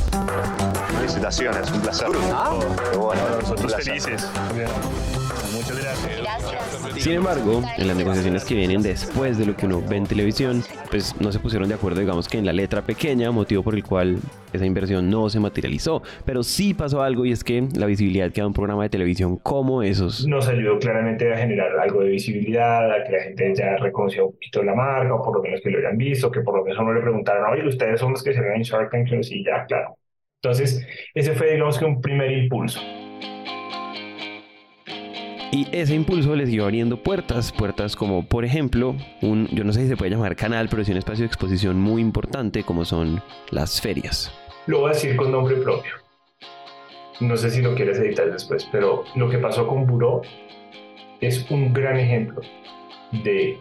felicitaciones, 0.99 1.71
un 1.71 1.81
placer. 1.81 2.07
Ah, 2.35 2.53
Qué 2.93 2.99
bueno, 2.99 3.23
Nosotros 3.41 3.73
un 3.73 3.83
placer. 3.83 5.24
Felices. 5.67 5.99
Muchas 6.03 6.19
gracias. 6.23 7.03
Sin 7.03 7.13
embargo, 7.13 7.63
en 7.77 7.87
las 7.87 7.97
negociaciones 7.97 8.45
que 8.45 8.55
vienen 8.55 8.83
después 8.83 9.39
de 9.39 9.47
lo 9.47 9.57
que 9.57 9.67
uno 9.67 9.83
ve 9.83 9.97
en 9.97 10.07
televisión, 10.07 10.63
pues 10.91 11.15
no 11.21 11.33
se 11.33 11.39
pusieron 11.39 11.69
de 11.69 11.75
acuerdo, 11.75 12.01
digamos 12.01 12.29
que 12.29 12.39
en 12.39 12.47
la 12.47 12.53
letra 12.53 12.83
pequeña, 12.83 13.31
motivo 13.31 13.63
por 13.63 13.75
el 13.75 13.85
cual 13.85 14.19
esa 14.53 14.65
inversión 14.65 15.11
no 15.11 15.29
se 15.29 15.41
materializó. 15.41 16.03
Pero 16.25 16.43
sí 16.43 16.75
pasó 16.75 17.03
algo 17.03 17.25
y 17.25 17.33
es 17.33 17.43
que 17.43 17.67
la 17.75 17.87
visibilidad 17.87 18.31
que 18.31 18.41
da 18.41 18.47
un 18.47 18.53
programa 18.53 18.85
de 18.85 18.89
televisión 18.89 19.37
como 19.39 19.83
esos 19.83 20.27
nos 20.27 20.49
ayudó 20.49 20.79
claramente 20.79 21.33
a 21.33 21.37
generar 21.37 21.79
algo 21.79 22.01
de 22.01 22.11
visibilidad, 22.11 22.91
a 22.91 23.05
que 23.05 23.13
la 23.13 23.23
gente 23.23 23.55
ya 23.55 23.77
reconociera 23.77 24.25
un 24.25 24.33
poquito 24.33 24.63
la 24.63 24.75
marca, 24.75 25.15
o 25.15 25.23
por 25.23 25.37
lo 25.37 25.43
menos 25.43 25.61
que 25.61 25.71
lo 25.71 25.79
hayan 25.79 25.97
visto, 25.97 26.31
que 26.31 26.41
por 26.41 26.57
lo 26.57 26.65
menos 26.65 26.79
uno 26.79 26.93
le 26.93 27.01
preguntaron, 27.01 27.51
oye, 27.53 27.67
ustedes 27.67 28.01
son 28.01 28.13
los 28.13 28.23
que 28.23 28.33
se 28.33 28.41
ven 28.41 28.55
en 28.55 28.63
Shark 28.63 28.91
Tank, 28.91 29.11
y 29.13 29.23
sí, 29.23 29.45
ya, 29.45 29.65
claro. 29.67 29.97
Entonces, 30.43 30.87
ese 31.15 31.35
fue, 31.35 31.53
digamos 31.53 31.79
que 31.79 31.85
un 31.85 32.01
primer 32.01 32.31
impulso. 32.33 32.81
Y 35.55 35.69
ese 35.71 35.95
impulso 35.95 36.35
les 36.35 36.51
iba 36.51 36.65
abriendo 36.65 37.01
puertas, 37.01 37.53
puertas 37.53 37.95
como 37.95 38.27
por 38.27 38.45
ejemplo, 38.45 38.97
un, 39.23 39.47
yo 39.53 39.63
no 39.63 39.73
sé 39.73 39.83
si 39.83 39.89
se 39.89 39.97
puede 39.97 40.11
llamar 40.11 40.35
canal, 40.35 40.67
pero 40.69 40.83
es 40.83 40.89
un 40.89 40.97
espacio 40.97 41.23
de 41.23 41.27
exposición 41.29 41.79
muy 41.79 42.03
importante 42.03 42.65
como 42.65 42.85
son 42.85 43.23
las 43.53 43.81
ferias. 43.81 44.35
Lo 44.67 44.81
voy 44.81 44.91
a 44.91 44.95
decir 44.95 45.15
con 45.15 45.31
nombre 45.31 45.55
propio. 45.59 45.93
No 47.21 47.37
sé 47.37 47.51
si 47.51 47.63
lo 47.63 47.77
quieres 47.77 48.01
editar 48.01 48.33
después, 48.33 48.69
pero 48.73 49.05
lo 49.15 49.31
que 49.31 49.39
pasó 49.39 49.69
con 49.69 49.87
Buró 49.87 50.23
es 51.21 51.49
un 51.49 51.73
gran 51.73 51.99
ejemplo 51.99 52.41
de 53.23 53.57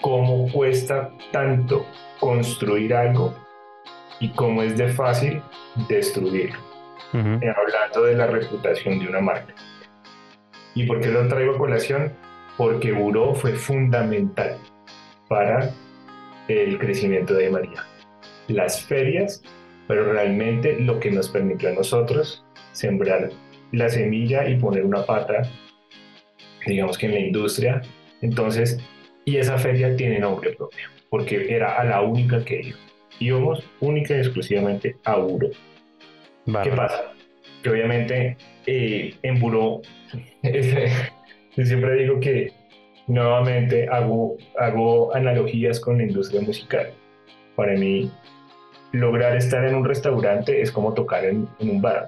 cómo 0.00 0.50
cuesta 0.50 1.12
tanto 1.30 1.84
construir 2.20 2.94
algo 2.94 3.34
y 4.18 4.30
cómo 4.30 4.62
es 4.62 4.78
de 4.78 4.88
fácil 4.88 5.42
destruirlo. 5.90 6.58
Eh, 7.12 7.52
hablando 7.54 8.02
de 8.02 8.14
la 8.14 8.28
reputación 8.28 8.98
de 8.98 9.08
una 9.08 9.20
marca. 9.20 9.54
¿Y 10.74 10.86
por 10.86 11.00
qué 11.00 11.08
lo 11.08 11.26
traigo 11.28 11.54
a 11.54 11.58
colación? 11.58 12.12
Porque 12.56 12.92
Buró 12.92 13.34
fue 13.34 13.52
fundamental 13.52 14.56
para 15.28 15.70
el 16.48 16.78
crecimiento 16.78 17.34
de 17.34 17.50
María. 17.50 17.84
Las 18.48 18.82
ferias 18.82 19.42
pero 19.86 20.12
realmente 20.12 20.80
lo 20.80 20.98
que 20.98 21.10
nos 21.10 21.28
permitió 21.28 21.68
a 21.68 21.72
nosotros 21.72 22.44
sembrar 22.72 23.30
la 23.72 23.88
semilla 23.88 24.48
y 24.48 24.56
poner 24.56 24.84
una 24.84 25.04
pata, 25.04 25.42
digamos 26.66 26.96
que 26.96 27.06
en 27.06 27.12
la 27.12 27.20
industria. 27.20 27.82
Entonces, 28.22 28.78
y 29.24 29.36
esa 29.36 29.58
feria 29.58 29.96
tiene 29.96 30.18
nombre 30.18 30.52
propio, 30.52 30.88
porque 31.10 31.54
era 31.54 31.78
a 31.78 31.84
la 31.84 32.00
única 32.00 32.44
que 32.44 32.60
iba. 32.62 32.78
Íbamos 33.20 33.64
única 33.80 34.14
y 34.14 34.18
exclusivamente 34.18 34.96
a 35.04 35.16
Buró. 35.16 35.50
¿Qué 36.62 36.70
pasa? 36.70 37.13
Que 37.64 37.70
obviamente 37.70 38.36
en 38.66 39.40
Buró, 39.40 39.80
yo 40.42 41.64
siempre 41.64 41.94
digo 41.96 42.20
que 42.20 42.52
nuevamente 43.06 43.88
hago, 43.88 44.36
hago 44.58 45.14
analogías 45.14 45.80
con 45.80 45.96
la 45.96 46.04
industria 46.04 46.42
musical. 46.42 46.90
Para 47.56 47.72
mí, 47.72 48.10
lograr 48.92 49.36
estar 49.36 49.64
en 49.64 49.74
un 49.74 49.84
restaurante 49.84 50.60
es 50.60 50.70
como 50.70 50.94
tocar 50.94 51.24
en, 51.24 51.48
un 51.58 51.80
bar. 51.80 52.06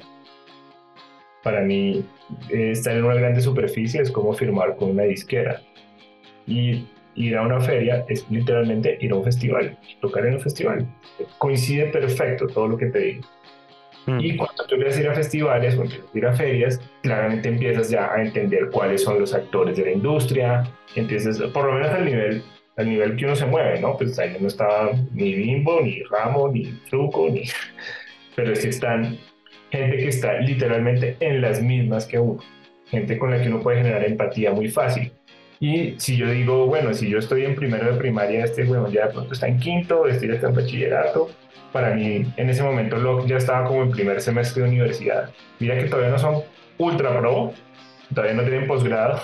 Para 1.43 1.63
mí, 1.63 2.05
eh, 2.51 2.73
estar 2.73 2.97
en 2.97 3.05
una 3.05 3.15
grande 3.15 3.41
superficie 3.41 4.01
es 4.01 4.11
como 4.11 4.33
firmar 4.35 4.77
con 4.77 4.91
una 4.91 5.05
disquera. 5.05 5.63
Y 6.47 6.87
ir 7.15 7.37
a 7.37 7.43
una 7.43 7.61
feria 7.61 8.05
es 8.09 8.29
literalmente 8.31 8.99
ir 9.01 9.13
a 9.13 9.17
un 9.17 9.25
festival, 9.25 9.79
tocar 10.01 10.27
en 10.27 10.35
un 10.35 10.41
festival. 10.41 10.87
Coincide 11.39 11.87
perfecto 11.87 12.47
todo 12.47 12.69
lo 12.69 12.77
que 12.77 12.87
te 12.87 12.99
digo. 12.99 13.27
Mm. 14.07 14.21
Y 14.21 14.37
cuando 14.37 14.65
tú 14.67 14.75
empiezas 14.77 14.99
a 14.99 15.03
ir 15.03 15.09
a 15.09 15.15
festivales 15.15 15.77
o 15.77 15.83
empiezas 15.83 16.15
a 16.15 16.19
ir 16.19 16.27
a 16.27 16.33
ferias, 16.33 16.81
claramente 17.03 17.49
empiezas 17.49 17.91
ya 17.91 18.13
a 18.13 18.23
entender 18.23 18.71
cuáles 18.71 19.03
son 19.03 19.19
los 19.19 19.35
actores 19.35 19.77
de 19.77 19.85
la 19.85 19.91
industria, 19.93 20.65
empiezas, 20.95 21.39
por 21.51 21.67
lo 21.67 21.73
menos 21.75 21.91
al 21.91 22.05
nivel 22.05 22.43
al 22.77 22.89
nivel 22.89 23.17
que 23.17 23.25
uno 23.25 23.35
se 23.35 23.47
mueve, 23.47 23.81
¿no? 23.81 23.97
Pues 23.97 24.19
ahí 24.19 24.37
no 24.39 24.49
estaba 24.49 24.93
ni 25.13 25.35
Bimbo, 25.35 25.81
ni 25.81 26.03
Ramo, 26.05 26.49
ni 26.49 26.65
Truco, 26.91 27.29
ni... 27.31 27.45
Pero 28.35 28.55
sí 28.55 28.69
están 28.69 29.19
gente 29.71 29.97
que 29.97 30.09
está 30.09 30.35
literalmente 30.41 31.17
en 31.21 31.41
las 31.41 31.63
mismas 31.63 32.07
que 32.07 32.19
uno, 32.19 32.43
gente 32.91 33.19
con 33.19 33.31
la 33.31 33.41
que 33.41 33.49
uno 33.49 33.61
puede 33.61 33.79
generar 33.79 34.05
empatía 34.05 34.53
muy 34.53 34.69
fácil. 34.69 35.11
Y 35.59 35.95
si 35.99 36.17
yo 36.17 36.31
digo, 36.31 36.67
bueno, 36.67 36.93
si 36.93 37.09
yo 37.09 37.19
estoy 37.19 37.45
en 37.45 37.55
primero 37.55 37.91
de 37.91 37.99
primaria, 37.99 38.45
este 38.45 38.65
bueno 38.65 38.91
ya 38.91 39.07
de 39.07 39.13
pronto 39.13 39.33
está 39.33 39.49
en 39.49 39.59
quinto, 39.59 40.07
este 40.07 40.29
ya 40.29 40.35
está 40.35 40.49
en 40.49 40.55
bachillerato, 40.55 41.31
para 41.73 41.95
mí 41.95 42.27
en 42.37 42.51
ese 42.51 42.63
momento 42.63 42.97
lo, 42.97 43.27
ya 43.27 43.37
estaba 43.37 43.67
como 43.67 43.83
en 43.83 43.91
primer 43.91 44.21
semestre 44.21 44.63
de 44.63 44.69
universidad. 44.69 45.31
Mira 45.59 45.77
que 45.77 45.85
todavía 45.85 46.11
no 46.11 46.19
son 46.19 46.43
ultra 46.79 47.19
pro, 47.19 47.53
todavía 48.15 48.35
no 48.35 48.43
tienen 48.43 48.67
posgrado, 48.67 49.21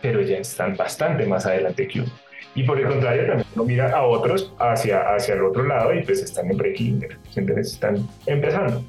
pero 0.00 0.20
ya 0.20 0.38
están 0.38 0.76
bastante 0.76 1.26
más 1.26 1.46
adelante 1.46 1.88
que 1.88 2.00
uno. 2.00 2.12
Y 2.54 2.62
por 2.62 2.78
el 2.80 2.88
contrario, 2.88 3.26
también 3.26 3.48
uno 3.54 3.64
mira 3.64 3.90
a 3.90 4.02
otros 4.02 4.54
hacia, 4.58 5.14
hacia 5.14 5.34
el 5.34 5.44
otro 5.44 5.64
lado 5.64 5.92
y 5.92 6.02
pues 6.02 6.22
están 6.22 6.50
en 6.50 6.56
pre-kinder, 6.56 7.18
están 7.58 8.08
empezando. 8.24 8.82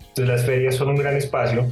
Entonces 0.00 0.28
las 0.28 0.44
ferias 0.44 0.74
son 0.74 0.90
un 0.90 0.96
gran 0.96 1.16
espacio 1.16 1.68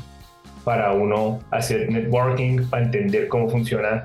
para 0.64 0.92
uno 0.92 1.40
hacer 1.50 1.90
networking, 1.90 2.64
para 2.70 2.84
entender 2.84 3.28
cómo 3.28 3.48
funciona 3.48 4.02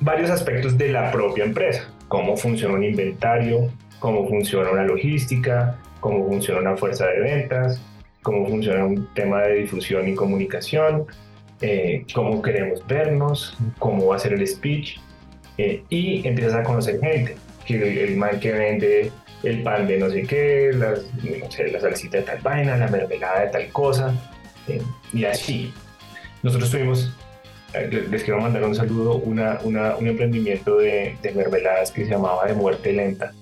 varios 0.00 0.30
aspectos 0.30 0.76
de 0.76 0.90
la 0.90 1.10
propia 1.10 1.44
empresa, 1.44 1.88
cómo 2.08 2.36
funciona 2.36 2.74
un 2.74 2.84
inventario, 2.84 3.70
cómo 3.98 4.28
funciona 4.28 4.70
una 4.70 4.84
logística, 4.84 5.78
cómo 6.00 6.26
funciona 6.26 6.60
una 6.60 6.76
fuerza 6.76 7.06
de 7.06 7.20
ventas, 7.20 7.80
cómo 8.22 8.46
funciona 8.46 8.84
un 8.84 9.08
tema 9.14 9.42
de 9.42 9.60
difusión 9.60 10.08
y 10.08 10.14
comunicación, 10.14 11.06
eh, 11.60 12.04
cómo 12.14 12.42
queremos 12.42 12.86
vernos, 12.86 13.56
cómo 13.78 14.06
va 14.06 14.16
a 14.16 14.18
ser 14.18 14.32
el 14.34 14.46
speech. 14.46 14.98
Eh, 15.56 15.84
y 15.88 16.26
empiezas 16.26 16.54
a 16.54 16.62
conocer 16.64 16.98
gente, 17.00 17.36
que 17.64 18.04
el 18.04 18.16
man 18.16 18.40
que 18.40 18.52
vende 18.52 19.12
el 19.44 19.62
pan 19.62 19.86
de 19.86 19.98
no 19.98 20.10
sé 20.10 20.22
qué, 20.22 20.70
las, 20.74 21.04
no 21.22 21.50
sé, 21.50 21.70
la 21.70 21.80
salsita 21.80 22.18
de 22.18 22.22
tal 22.24 22.38
vaina, 22.42 22.76
la 22.76 22.88
mermelada 22.88 23.42
de 23.42 23.48
tal 23.48 23.68
cosa, 23.68 24.14
eh, 24.68 24.82
y 25.12 25.24
así. 25.24 25.72
Nosotros 26.42 26.70
tuvimos, 26.70 27.14
les 28.10 28.22
quiero 28.22 28.40
mandar 28.40 28.64
un 28.64 28.74
saludo, 28.74 29.16
una, 29.16 29.58
una, 29.64 29.96
un 29.96 30.06
emprendimiento 30.06 30.78
de, 30.78 31.16
de, 31.22 31.32
mermeladas 31.32 31.90
que 31.90 32.04
se 32.04 32.10
llamaba 32.10 32.46
De 32.46 32.54
Muerte 32.54 32.92
Lenta, 32.92 33.32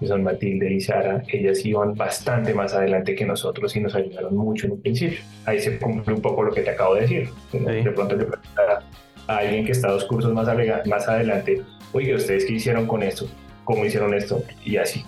que 0.00 0.06
son 0.06 0.22
Matilde 0.22 0.72
y 0.72 0.80
Sara, 0.80 1.22
ellas 1.28 1.64
iban 1.64 1.94
bastante 1.94 2.54
más 2.54 2.74
adelante 2.74 3.14
que 3.14 3.24
nosotros 3.24 3.74
y 3.76 3.80
nos 3.80 3.94
ayudaron 3.94 4.36
mucho 4.36 4.66
en 4.66 4.72
un 4.72 4.82
principio. 4.82 5.20
Ahí 5.46 5.60
se 5.60 5.78
cumple 5.78 6.14
un 6.14 6.20
poco 6.20 6.42
lo 6.42 6.52
que 6.52 6.62
te 6.62 6.70
acabo 6.70 6.96
de 6.96 7.02
decir. 7.02 7.28
De 7.52 7.90
pronto 7.92 8.16
le 8.16 8.24
preguntara 8.24 8.84
a 9.28 9.36
alguien 9.36 9.64
que 9.64 9.72
está 9.72 9.88
dos 9.88 10.04
cursos 10.04 10.32
más, 10.32 10.48
más 10.86 11.08
adelante, 11.08 11.62
oye, 11.92 12.14
¿ustedes 12.14 12.44
qué 12.44 12.54
hicieron 12.54 12.86
con 12.86 13.02
esto? 13.02 13.28
¿Cómo 13.64 13.84
hicieron 13.84 14.12
esto? 14.14 14.42
Y 14.64 14.76
así. 14.76 15.04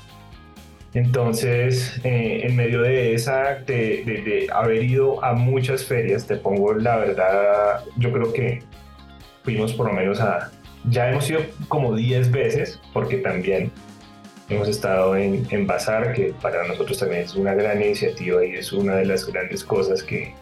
Entonces, 0.94 2.00
eh, 2.04 2.42
en 2.44 2.54
medio 2.54 2.82
de 2.82 3.14
esa, 3.14 3.56
de, 3.66 4.04
de, 4.04 4.46
haber 4.52 4.84
ido 4.84 5.22
a 5.24 5.32
muchas 5.32 5.84
ferias, 5.84 6.26
te 6.26 6.36
pongo 6.36 6.72
la 6.74 6.96
verdad, 6.96 7.84
yo 7.96 8.12
creo 8.12 8.32
que 8.32 8.62
fuimos 9.42 9.72
por 9.72 9.88
lo 9.88 9.92
menos 9.92 10.20
a, 10.20 10.52
ya 10.88 11.10
hemos 11.10 11.28
ido 11.28 11.40
como 11.66 11.96
10 11.96 12.30
veces, 12.30 12.80
porque 12.92 13.16
también 13.16 13.72
hemos 14.48 14.68
estado 14.68 15.16
en, 15.16 15.46
en 15.50 15.66
Bazar, 15.66 16.12
que 16.12 16.32
para 16.40 16.64
nosotros 16.66 16.98
también 16.98 17.22
es 17.22 17.34
una 17.34 17.54
gran 17.54 17.82
iniciativa 17.82 18.44
y 18.44 18.52
es 18.52 18.72
una 18.72 18.94
de 18.96 19.06
las 19.06 19.26
grandes 19.26 19.64
cosas 19.64 20.02
que, 20.02 20.34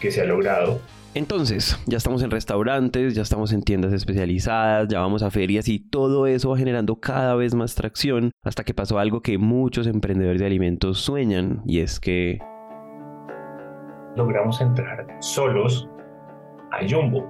que 0.00 0.10
se 0.10 0.22
ha 0.22 0.24
logrado. 0.24 0.80
Entonces, 1.14 1.78
ya 1.86 1.98
estamos 1.98 2.22
en 2.22 2.30
restaurantes, 2.30 3.14
ya 3.14 3.20
estamos 3.20 3.52
en 3.52 3.62
tiendas 3.62 3.92
especializadas, 3.92 4.88
ya 4.88 5.00
vamos 5.00 5.22
a 5.22 5.30
ferias 5.30 5.68
y 5.68 5.78
todo 5.78 6.26
eso 6.26 6.48
va 6.48 6.56
generando 6.56 6.96
cada 6.96 7.34
vez 7.34 7.54
más 7.54 7.74
tracción 7.74 8.30
hasta 8.42 8.64
que 8.64 8.72
pasó 8.72 8.98
algo 8.98 9.20
que 9.20 9.36
muchos 9.36 9.86
emprendedores 9.86 10.40
de 10.40 10.46
alimentos 10.46 11.00
sueñan 11.00 11.60
y 11.66 11.80
es 11.80 12.00
que 12.00 12.38
logramos 14.16 14.58
entrar 14.62 15.06
solos 15.20 15.86
a 16.70 16.78
Jumbo. 16.88 17.28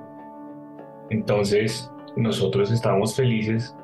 Entonces, 1.10 1.90
nosotros 2.16 2.70
estábamos 2.70 3.16
felices 3.16 3.76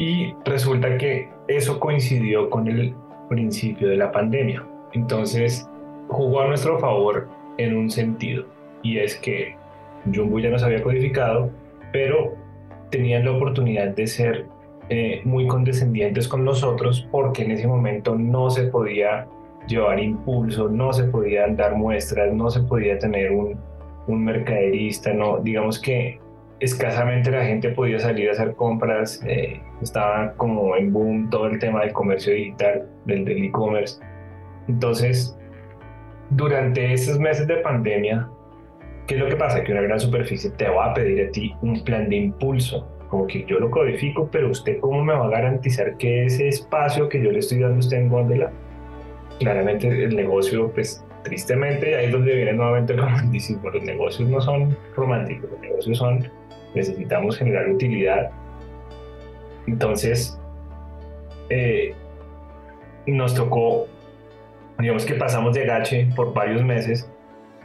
y 0.00 0.34
resulta 0.44 0.98
que 0.98 1.30
eso 1.46 1.78
coincidió 1.78 2.50
con 2.50 2.66
el 2.66 2.92
principio 3.28 3.88
de 3.88 3.98
la 3.98 4.10
pandemia. 4.10 4.66
Entonces, 4.94 5.68
jugó 6.08 6.40
a 6.40 6.48
nuestro 6.48 6.76
favor 6.80 7.28
en 7.56 7.76
un 7.76 7.88
sentido 7.88 8.46
y 8.84 8.98
es 8.98 9.16
que 9.16 9.56
Jumbo 10.14 10.38
ya 10.38 10.50
nos 10.50 10.62
había 10.62 10.82
codificado, 10.82 11.50
pero 11.92 12.34
tenían 12.90 13.24
la 13.24 13.32
oportunidad 13.32 13.88
de 13.88 14.06
ser 14.06 14.46
eh, 14.90 15.22
muy 15.24 15.46
condescendientes 15.48 16.28
con 16.28 16.44
nosotros 16.44 17.08
porque 17.10 17.42
en 17.42 17.52
ese 17.52 17.66
momento 17.66 18.14
no 18.14 18.50
se 18.50 18.64
podía 18.64 19.26
llevar 19.66 19.98
impulso, 19.98 20.68
no 20.68 20.92
se 20.92 21.04
podían 21.04 21.56
dar 21.56 21.74
muestras, 21.74 22.32
no 22.32 22.50
se 22.50 22.60
podía 22.60 22.98
tener 22.98 23.32
un, 23.32 23.58
un 24.06 24.24
mercaderista, 24.24 25.14
no, 25.14 25.38
digamos 25.38 25.80
que 25.80 26.20
escasamente 26.60 27.30
la 27.30 27.44
gente 27.44 27.70
podía 27.70 27.98
salir 27.98 28.28
a 28.28 28.32
hacer 28.32 28.54
compras, 28.54 29.22
eh, 29.26 29.60
estaba 29.82 30.32
como 30.34 30.76
en 30.76 30.92
boom 30.92 31.30
todo 31.30 31.46
el 31.46 31.58
tema 31.58 31.80
del 31.80 31.92
comercio 31.92 32.34
digital, 32.34 32.86
del 33.06 33.26
e-commerce. 33.44 34.00
Entonces, 34.68 35.36
durante 36.30 36.92
esos 36.92 37.18
meses 37.18 37.46
de 37.46 37.56
pandemia, 37.56 38.28
¿Qué 39.06 39.14
es 39.14 39.20
lo 39.20 39.28
que 39.28 39.36
pasa? 39.36 39.62
Que 39.62 39.72
una 39.72 39.82
gran 39.82 40.00
superficie 40.00 40.50
te 40.50 40.68
va 40.68 40.86
a 40.86 40.94
pedir 40.94 41.26
a 41.26 41.30
ti 41.30 41.54
un 41.60 41.84
plan 41.84 42.08
de 42.08 42.16
impulso. 42.16 42.88
Como 43.08 43.26
que 43.26 43.44
yo 43.44 43.58
lo 43.60 43.70
codifico, 43.70 44.28
pero 44.30 44.50
usted 44.50 44.80
cómo 44.80 45.04
me 45.04 45.12
va 45.12 45.26
a 45.26 45.28
garantizar 45.28 45.96
que 45.98 46.24
ese 46.24 46.48
espacio 46.48 47.08
que 47.08 47.22
yo 47.22 47.30
le 47.30 47.40
estoy 47.40 47.58
dando 47.58 47.76
a 47.76 47.78
usted 47.80 47.98
en 47.98 48.08
Góndola, 48.08 48.50
claramente 49.38 49.88
el 49.88 50.16
negocio, 50.16 50.72
pues 50.72 51.04
tristemente, 51.22 51.96
ahí 51.96 52.06
es 52.06 52.12
donde 52.12 52.34
viene 52.34 52.54
nuevamente 52.54 52.94
el 52.94 53.00
romanticismo. 53.00 53.68
Los 53.70 53.82
negocios 53.82 54.28
no 54.28 54.40
son 54.40 54.76
románticos, 54.96 55.50
los 55.50 55.60
negocios 55.60 55.98
son, 55.98 56.30
necesitamos 56.74 57.36
generar 57.36 57.68
utilidad. 57.68 58.30
Entonces, 59.66 60.38
eh, 61.50 61.94
nos 63.06 63.34
tocó, 63.34 63.86
digamos 64.78 65.04
que 65.04 65.14
pasamos 65.14 65.54
de 65.54 65.66
gache 65.66 66.08
por 66.16 66.32
varios 66.32 66.62
meses 66.62 67.10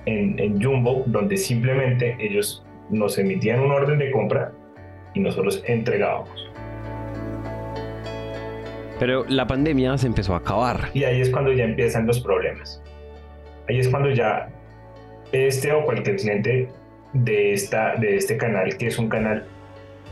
en, 0.06 0.40
en 0.40 0.62
Jumbo, 0.62 1.04
donde 1.08 1.38
simplemente 1.38 2.16
ellos 2.20 2.66
nos 2.90 3.18
emitían 3.18 3.60
un 3.60 3.72
orden 3.72 4.00
de 4.00 4.12
compra 4.12 4.52
y 5.14 5.20
nosotros 5.20 5.64
entregábamos. 5.68 6.50
Pero 9.00 9.24
la 9.30 9.48
pandemia 9.48 9.98
se 9.98 10.08
empezó 10.08 10.34
a 10.34 10.38
acabar. 10.38 10.90
Y 10.94 11.04
ahí 11.06 11.22
es 11.22 11.30
cuando 11.30 11.54
ya 11.54 11.64
empiezan 11.64 12.06
los 12.06 12.20
problemas. 12.20 12.82
Ahí 13.70 13.80
es 13.80 13.88
cuando 13.88 14.10
ya 14.10 14.50
este 15.32 15.72
o 15.72 15.86
cualquier 15.86 16.18
cliente 16.18 16.70
de, 17.14 17.54
esta, 17.54 17.96
de 17.96 18.18
este 18.18 18.36
canal, 18.38 18.76
que 18.78 18.88
es 18.88 18.98
un 18.98 19.08
canal 19.08 19.46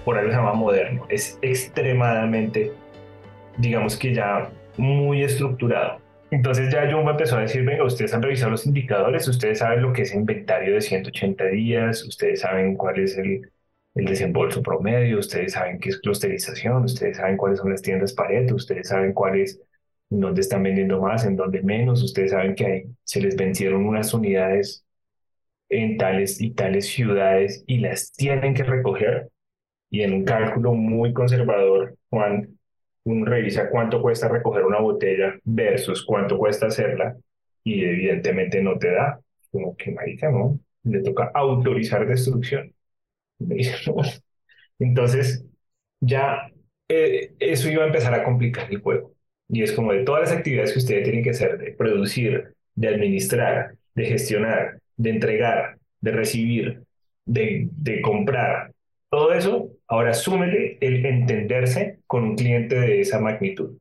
por 0.06 0.18
algo 0.18 0.32
se 0.32 0.38
llama 0.38 0.54
moderno, 0.54 1.06
es 1.10 1.38
extremadamente, 1.42 2.72
digamos 3.58 3.98
que 3.98 4.14
ya 4.14 4.50
muy 4.78 5.22
estructurado. 5.24 6.00
Entonces 6.30 6.74
ya 6.74 6.92
Jumbo 6.92 7.12
empezó 7.12 7.38
a 7.38 7.42
decir, 7.42 7.64
venga, 7.64 7.86
ustedes 7.86 8.14
han 8.14 8.22
revisado 8.22 8.52
los 8.52 8.66
indicadores, 8.66 9.28
ustedes 9.28 9.60
saben 9.60 9.82
lo 9.82 9.94
que 9.94 10.02
es 10.02 10.14
inventario 10.14 10.74
de 10.74 10.82
180 10.82 11.46
días, 11.46 12.04
ustedes 12.04 12.42
saben 12.42 12.76
cuál 12.76 13.00
es 13.00 13.18
el, 13.18 13.50
el 13.96 14.06
desembolso 14.06 14.62
promedio, 14.62 15.20
ustedes 15.20 15.54
saben 15.54 15.80
qué 15.80 15.90
es 15.90 16.00
clusterización, 16.00 16.84
ustedes 16.84 17.18
saben 17.18 17.38
cuáles 17.38 17.60
son 17.60 17.72
las 17.72 17.82
tiendas 17.82 18.14
Pareto, 18.14 18.56
ustedes 18.56 18.90
saben 18.90 19.14
cuáles, 19.14 19.62
dónde 20.10 20.42
están 20.42 20.64
vendiendo 20.64 21.02
más, 21.02 21.26
en 21.26 21.38
dónde 21.38 21.62
menos, 21.62 22.04
ustedes 22.04 22.32
saben 22.32 22.56
que 22.56 22.66
hay, 22.66 22.84
se 23.04 23.22
les 23.22 23.36
vencieron 23.38 23.86
unas 23.86 24.14
unidades 24.14 24.86
en 25.70 25.98
tales 25.98 26.42
y 26.42 26.52
tales 26.52 26.88
ciudades 26.88 27.64
y 27.68 27.80
las 27.80 28.12
tienen 28.14 28.54
que 28.54 28.64
recoger. 28.64 29.30
Y 29.90 30.02
en 30.02 30.14
un 30.14 30.26
cálculo 30.26 30.74
muy 30.74 31.14
conservador, 31.14 31.96
Juan, 32.10 32.57
uno 33.08 33.26
revisa 33.26 33.70
cuánto 33.70 34.02
cuesta 34.02 34.28
recoger 34.28 34.66
una 34.66 34.80
botella 34.80 35.40
versus 35.46 36.06
cuánto 36.06 36.38
cuesta 36.38 36.68
hacerla 36.68 37.16
y 37.64 37.84
evidentemente 37.84 38.62
no 38.62 38.78
te 38.78 38.92
da. 38.92 39.20
Como 39.50 39.78
que 39.78 39.92
marica, 39.92 40.30
¿no? 40.30 40.60
Le 40.84 41.02
toca 41.02 41.32
autorizar 41.34 42.06
destrucción. 42.06 42.74
Entonces, 44.80 45.46
ya 46.02 46.52
eh, 46.90 47.34
eso 47.40 47.70
iba 47.70 47.84
a 47.84 47.88
empezar 47.88 48.14
a 48.14 48.24
complicar 48.24 48.70
el 48.70 48.82
juego. 48.82 49.14
Y 49.48 49.64
es 49.64 49.72
como 49.72 49.94
de 49.94 50.04
todas 50.04 50.30
las 50.30 50.38
actividades 50.38 50.74
que 50.74 50.80
ustedes 50.80 51.04
tienen 51.04 51.24
que 51.24 51.30
hacer, 51.30 51.58
de 51.58 51.72
producir, 51.72 52.54
de 52.76 52.90
administrar, 52.90 53.76
de 53.96 54.06
gestionar, 54.06 54.82
de 54.98 55.10
entregar, 55.12 55.78
de 56.02 56.12
recibir, 56.12 56.84
de, 57.26 57.70
de 57.72 58.02
comprar, 58.02 58.74
todo 59.10 59.34
eso, 59.34 59.70
ahora 59.88 60.14
súmele 60.14 60.78
el 60.82 61.06
entenderse 61.06 62.00
con 62.08 62.24
un 62.24 62.36
cliente 62.36 62.80
de 62.80 63.02
esa 63.02 63.20
magnitud 63.20 63.78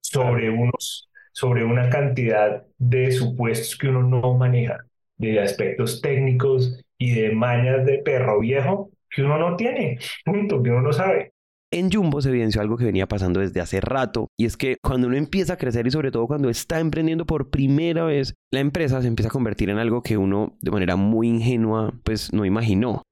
sobre, 0.00 0.50
unos, 0.50 1.10
sobre 1.32 1.64
una 1.64 1.90
cantidad 1.90 2.64
de 2.78 3.10
supuestos 3.12 3.76
que 3.76 3.88
uno 3.88 4.02
no 4.02 4.34
maneja, 4.34 4.78
de 5.16 5.40
aspectos 5.40 6.00
técnicos 6.00 6.80
y 6.98 7.14
de 7.14 7.32
mañas 7.32 7.84
de 7.84 7.98
perro 7.98 8.40
viejo 8.40 8.90
que 9.10 9.22
uno 9.22 9.38
no 9.38 9.56
tiene, 9.56 9.98
punto, 10.24 10.62
que 10.62 10.70
uno 10.70 10.82
no 10.82 10.92
sabe. 10.92 11.32
En 11.72 11.90
Jumbo 11.90 12.20
se 12.20 12.28
evidenció 12.28 12.60
algo 12.60 12.76
que 12.76 12.84
venía 12.84 13.08
pasando 13.08 13.40
desde 13.40 13.60
hace 13.60 13.80
rato, 13.80 14.28
y 14.38 14.46
es 14.46 14.56
que 14.56 14.76
cuando 14.80 15.08
uno 15.08 15.16
empieza 15.16 15.54
a 15.54 15.56
crecer 15.56 15.86
y 15.86 15.90
sobre 15.90 16.12
todo 16.12 16.26
cuando 16.28 16.48
está 16.48 16.78
emprendiendo 16.78 17.26
por 17.26 17.50
primera 17.50 18.04
vez, 18.04 18.34
la 18.52 18.60
empresa 18.60 19.02
se 19.02 19.08
empieza 19.08 19.28
a 19.28 19.32
convertir 19.32 19.70
en 19.70 19.78
algo 19.78 20.02
que 20.02 20.16
uno 20.16 20.56
de 20.60 20.70
manera 20.70 20.94
muy 20.94 21.28
ingenua 21.28 21.92
pues 22.04 22.32
no 22.32 22.44
imaginó. 22.44 23.02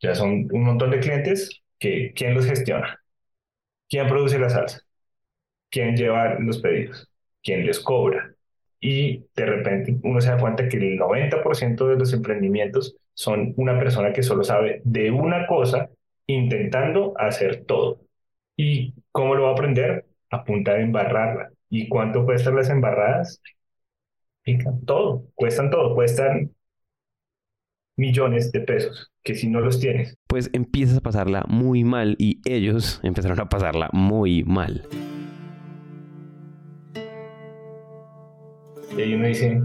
Ya 0.00 0.14
son 0.14 0.48
un 0.52 0.64
montón 0.64 0.90
de 0.90 1.00
clientes 1.00 1.62
que 1.78 2.12
¿quién 2.14 2.34
los 2.34 2.46
gestiona? 2.46 3.00
¿Quién 3.88 4.08
produce 4.08 4.38
la 4.38 4.50
salsa? 4.50 4.82
¿Quién 5.70 5.96
lleva 5.96 6.34
los 6.40 6.58
pedidos? 6.60 7.10
¿Quién 7.42 7.66
les 7.66 7.80
cobra? 7.80 8.34
Y 8.80 9.26
de 9.36 9.46
repente 9.46 9.96
uno 10.02 10.20
se 10.20 10.30
da 10.30 10.38
cuenta 10.38 10.68
que 10.68 10.76
el 10.78 10.96
90% 10.98 11.88
de 11.88 11.96
los 11.96 12.12
emprendimientos 12.12 12.96
son 13.14 13.54
una 13.56 13.78
persona 13.78 14.12
que 14.12 14.22
solo 14.22 14.44
sabe 14.44 14.80
de 14.84 15.10
una 15.10 15.46
cosa 15.46 15.90
intentando 16.26 17.14
hacer 17.18 17.64
todo. 17.66 18.00
¿Y 18.56 18.94
cómo 19.12 19.34
lo 19.34 19.44
va 19.44 19.50
a 19.50 19.52
aprender? 19.52 20.06
A 20.30 20.44
punta 20.44 20.74
de 20.74 20.82
embarrarla. 20.82 21.50
¿Y 21.70 21.88
cuánto 21.88 22.24
cuestan 22.24 22.56
las 22.56 22.70
embarradas? 22.70 23.40
Todo, 24.86 25.26
cuestan 25.34 25.70
todo, 25.70 25.94
cuestan 25.94 26.54
millones 27.98 28.52
de 28.52 28.60
pesos, 28.60 29.10
que 29.22 29.34
si 29.34 29.48
no 29.48 29.60
los 29.60 29.80
tienes. 29.80 30.16
Pues 30.28 30.48
empiezas 30.54 30.96
a 30.96 31.00
pasarla 31.00 31.44
muy 31.48 31.84
mal 31.84 32.16
y 32.18 32.40
ellos 32.46 33.00
empezaron 33.02 33.38
a 33.40 33.48
pasarla 33.48 33.90
muy 33.92 34.44
mal. 34.44 34.86
Y 38.96 39.00
ahí 39.00 39.14
uno 39.14 39.26
dice, 39.26 39.60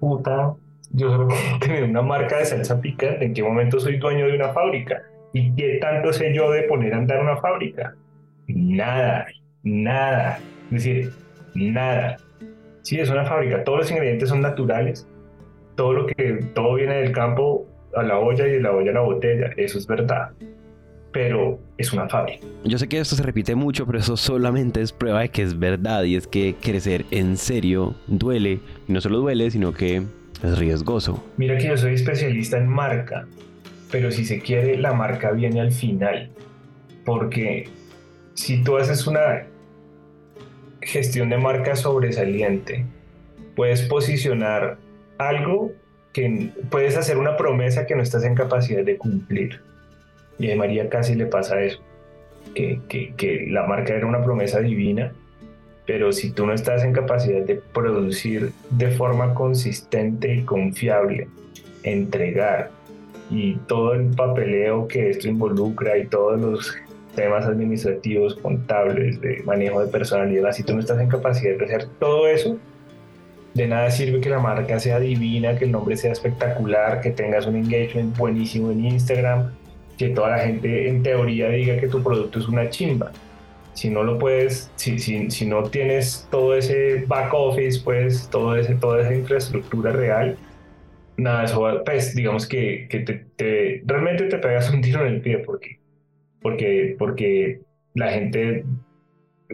puta, 0.00 0.54
yo 0.90 1.10
solo 1.10 1.28
quiero 1.28 1.58
tener 1.60 1.84
una 1.84 2.02
marca 2.02 2.38
de 2.38 2.44
salsa 2.44 2.80
picante, 2.80 3.24
¿en 3.24 3.32
qué 3.32 3.42
momento 3.42 3.80
soy 3.80 3.96
dueño 3.98 4.26
de 4.26 4.36
una 4.36 4.52
fábrica? 4.52 5.02
¿Y 5.32 5.54
qué 5.54 5.78
tanto 5.80 6.12
sé 6.12 6.34
yo 6.34 6.50
de 6.50 6.62
poner 6.64 6.94
a 6.94 6.98
andar 6.98 7.20
una 7.20 7.36
fábrica? 7.36 7.94
Nada, 8.48 9.26
nada. 9.62 10.38
Es 10.66 10.84
decir, 10.84 11.12
nada. 11.54 12.16
Sí, 12.82 12.98
es 12.98 13.10
una 13.10 13.24
fábrica, 13.24 13.64
todos 13.64 13.80
los 13.80 13.90
ingredientes 13.90 14.28
son 14.28 14.40
naturales, 14.40 15.08
todo 15.76 15.92
lo 15.92 16.06
que, 16.06 16.40
todo 16.54 16.74
viene 16.74 16.96
del 16.96 17.12
campo 17.12 17.66
a 17.94 18.02
la 18.02 18.18
olla 18.18 18.46
y 18.46 18.52
de 18.52 18.60
la 18.60 18.72
olla 18.72 18.90
a 18.90 18.94
la 18.94 19.00
botella, 19.00 19.50
eso 19.56 19.78
es 19.78 19.86
verdad. 19.86 20.30
Pero 21.12 21.58
es 21.78 21.92
una 21.92 22.08
fábrica. 22.08 22.46
Yo 22.64 22.76
sé 22.78 22.88
que 22.88 22.98
esto 22.98 23.16
se 23.16 23.22
repite 23.22 23.54
mucho, 23.54 23.86
pero 23.86 23.98
eso 23.98 24.16
solamente 24.16 24.82
es 24.82 24.92
prueba 24.92 25.20
de 25.20 25.28
que 25.30 25.42
es 25.42 25.58
verdad 25.58 26.02
y 26.04 26.16
es 26.16 26.26
que 26.26 26.54
crecer 26.60 27.06
en 27.10 27.36
serio 27.36 27.94
duele. 28.06 28.60
Y 28.86 28.92
no 28.92 29.00
solo 29.00 29.18
duele, 29.18 29.50
sino 29.50 29.72
que 29.72 30.02
es 30.42 30.58
riesgoso. 30.58 31.24
Mira 31.36 31.56
que 31.56 31.68
yo 31.68 31.76
soy 31.76 31.94
especialista 31.94 32.58
en 32.58 32.68
marca, 32.68 33.26
pero 33.90 34.10
si 34.10 34.26
se 34.26 34.40
quiere, 34.40 34.76
la 34.76 34.92
marca 34.92 35.30
viene 35.30 35.60
al 35.60 35.72
final. 35.72 36.30
Porque 37.06 37.68
si 38.34 38.62
tú 38.62 38.76
haces 38.76 39.06
una 39.06 39.46
gestión 40.82 41.30
de 41.30 41.38
marca 41.38 41.76
sobresaliente, 41.76 42.84
puedes 43.54 43.82
posicionar 43.82 44.78
algo 45.18 45.72
que 46.12 46.50
puedes 46.70 46.96
hacer 46.96 47.18
una 47.18 47.36
promesa 47.36 47.86
que 47.86 47.94
no 47.94 48.02
estás 48.02 48.24
en 48.24 48.34
capacidad 48.34 48.82
de 48.82 48.96
cumplir. 48.96 49.60
Y 50.38 50.50
a 50.50 50.56
María 50.56 50.88
casi 50.88 51.14
le 51.14 51.26
pasa 51.26 51.60
eso, 51.60 51.80
que, 52.54 52.80
que, 52.88 53.46
la 53.50 53.66
marca 53.66 53.94
era 53.94 54.06
una 54.06 54.22
promesa 54.22 54.60
divina, 54.60 55.12
pero 55.86 56.12
si 56.12 56.30
tú 56.30 56.46
no 56.46 56.52
estás 56.52 56.84
en 56.84 56.92
capacidad 56.92 57.42
de 57.42 57.56
producir 57.56 58.52
de 58.70 58.90
forma 58.90 59.34
consistente 59.34 60.34
y 60.34 60.42
confiable, 60.42 61.28
entregar 61.82 62.70
y 63.30 63.56
todo 63.66 63.94
el 63.94 64.06
papeleo 64.14 64.88
que 64.88 65.10
esto 65.10 65.28
involucra 65.28 65.98
y 65.98 66.06
todos 66.06 66.40
los 66.40 66.76
temas 67.14 67.46
administrativos, 67.46 68.36
contables, 68.36 69.20
de 69.20 69.42
manejo 69.44 69.84
de 69.84 69.90
personalidad, 69.90 70.52
si 70.52 70.62
tú 70.62 70.74
no 70.74 70.80
estás 70.80 71.00
en 71.00 71.08
capacidad 71.08 71.56
de 71.56 71.64
hacer 71.64 71.86
todo 71.98 72.28
eso, 72.28 72.58
de 73.56 73.66
nada 73.66 73.90
sirve 73.90 74.20
que 74.20 74.28
la 74.28 74.38
marca 74.38 74.78
sea 74.78 75.00
divina, 75.00 75.56
que 75.56 75.64
el 75.64 75.72
nombre 75.72 75.96
sea 75.96 76.12
espectacular, 76.12 77.00
que 77.00 77.10
tengas 77.10 77.46
un 77.46 77.56
engagement 77.56 78.14
buenísimo 78.14 78.70
en 78.70 78.84
Instagram, 78.84 79.50
que 79.96 80.10
toda 80.10 80.30
la 80.30 80.38
gente 80.40 80.88
en 80.90 81.02
teoría 81.02 81.48
diga 81.48 81.80
que 81.80 81.88
tu 81.88 82.02
producto 82.02 82.38
es 82.38 82.48
una 82.48 82.68
chimba. 82.68 83.12
Si 83.72 83.88
no 83.88 84.02
lo 84.02 84.18
puedes, 84.18 84.70
si, 84.76 84.98
si, 84.98 85.30
si 85.30 85.46
no 85.46 85.62
tienes 85.64 86.28
todo 86.30 86.54
ese 86.54 87.04
back 87.06 87.32
office, 87.32 87.80
pues 87.82 88.28
todo 88.28 88.56
ese, 88.56 88.74
toda 88.74 89.00
esa 89.00 89.14
infraestructura 89.14 89.90
real, 89.90 90.36
nada, 91.16 91.44
eso 91.44 91.66
pues 91.84 92.14
digamos 92.14 92.46
que, 92.46 92.86
que 92.90 93.00
te, 93.00 93.24
te, 93.36 93.82
realmente 93.86 94.24
te 94.24 94.36
pegas 94.36 94.70
un 94.70 94.82
tiro 94.82 95.00
en 95.00 95.14
el 95.14 95.20
pie 95.22 95.38
porque, 95.38 95.80
porque, 96.42 96.94
porque 96.98 97.60
la 97.94 98.12
gente 98.12 98.66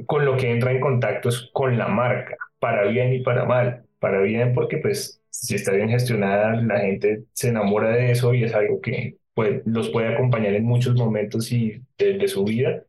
con 0.06 0.24
lo 0.24 0.36
que 0.36 0.50
entra 0.50 0.72
en 0.72 0.80
contacto 0.80 1.28
es 1.28 1.50
con 1.52 1.78
la 1.78 1.86
marca, 1.86 2.36
para 2.58 2.84
bien 2.86 3.12
y 3.12 3.20
para 3.20 3.44
mal 3.44 3.84
para 4.02 4.20
bien 4.20 4.52
porque 4.52 4.78
pues 4.78 5.22
si 5.30 5.54
está 5.54 5.70
bien 5.72 5.88
gestionada 5.88 6.60
la 6.60 6.80
gente 6.80 7.22
se 7.34 7.50
enamora 7.50 7.90
de 7.90 8.10
eso 8.10 8.34
y 8.34 8.42
es 8.42 8.52
algo 8.52 8.80
que 8.80 9.16
pues, 9.32 9.62
los 9.64 9.90
puede 9.90 10.12
acompañar 10.12 10.54
en 10.54 10.64
muchos 10.64 10.96
momentos 10.96 11.52
y 11.52 11.80
de, 11.96 12.26
su 12.26 12.42
vida, 12.42 12.82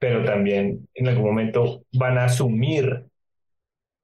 pero 0.00 0.24
también 0.24 0.88
en 0.92 1.08
algún 1.08 1.24
momento 1.24 1.84
van 1.92 2.18
a 2.18 2.24
asumir 2.24 3.04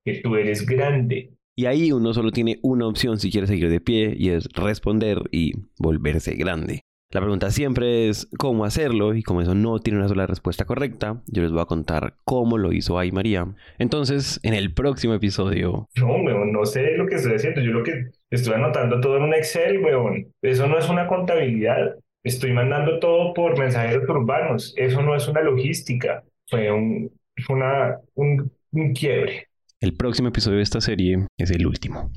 que 0.05 0.21
tú 0.23 0.37
eres 0.37 0.65
grande. 0.65 1.33
Y 1.57 1.67
ahí 1.67 1.91
uno 1.91 2.15
solo 2.15 2.31
tiene 2.31 2.61
una 2.63 2.87
opción 2.87 3.19
si 3.19 3.31
quiere 3.33 3.49
seguir 3.49 3.69
de 3.69 3.81
pie 3.81 4.15
y 4.17 4.31
es 4.31 4.49
responder 4.55 5.19
y 5.33 5.53
volverse 5.79 6.37
grande. 6.37 6.83
La 7.13 7.21
pregunta 7.21 7.51
siempre 7.51 8.09
es 8.09 8.29
cómo 8.39 8.65
hacerlo 8.65 9.17
y 9.17 9.25
como 9.25 9.41
eso 9.43 9.53
no 9.53 9.81
tiene 9.81 9.99
una 9.99 10.07
sola 10.07 10.29
respuesta 10.29 10.65
correcta, 10.65 11.21
yo 11.27 11.43
les 11.43 11.51
voy 11.51 11.61
a 11.61 11.65
contar 11.65 12.15
cómo 12.25 12.57
lo 12.57 12.73
hizo 12.73 13.01
ahí 13.01 13.11
María. 13.11 13.49
Entonces, 13.79 14.39
en 14.45 14.55
el 14.55 14.73
próximo 14.75 15.15
episodio... 15.15 15.89
No, 15.97 16.07
weón, 16.07 16.53
no 16.53 16.65
sé 16.65 16.93
lo 16.97 17.09
que 17.09 17.17
estoy 17.17 17.35
haciendo. 17.35 17.63
Yo 17.63 17.73
lo 17.73 17.83
que 17.83 18.11
estoy 18.31 18.55
anotando 18.55 19.01
todo 19.01 19.17
en 19.17 19.25
un 19.25 19.35
Excel, 19.35 19.79
weón. 19.79 20.33
Eso 20.41 20.69
no 20.69 20.79
es 20.79 20.89
una 20.89 21.09
contabilidad. 21.09 21.97
Estoy 22.23 22.53
mandando 22.53 23.01
todo 23.01 23.35
por 23.35 23.59
mensajeros 23.59 24.09
urbanos. 24.09 24.73
Eso 24.77 25.03
no 25.03 25.17
es 25.17 25.27
una 25.27 25.41
logística. 25.43 26.23
Fue 26.47 26.71
un, 26.71 27.11
una, 27.49 27.99
un, 28.15 28.53
un 28.71 28.93
quiebre. 28.93 29.49
El 29.81 29.97
próximo 29.97 30.29
episodio 30.29 30.59
de 30.59 30.63
esta 30.63 30.81
serie 30.81 31.27
es 31.37 31.51
el 31.51 31.67
último. 31.67 32.13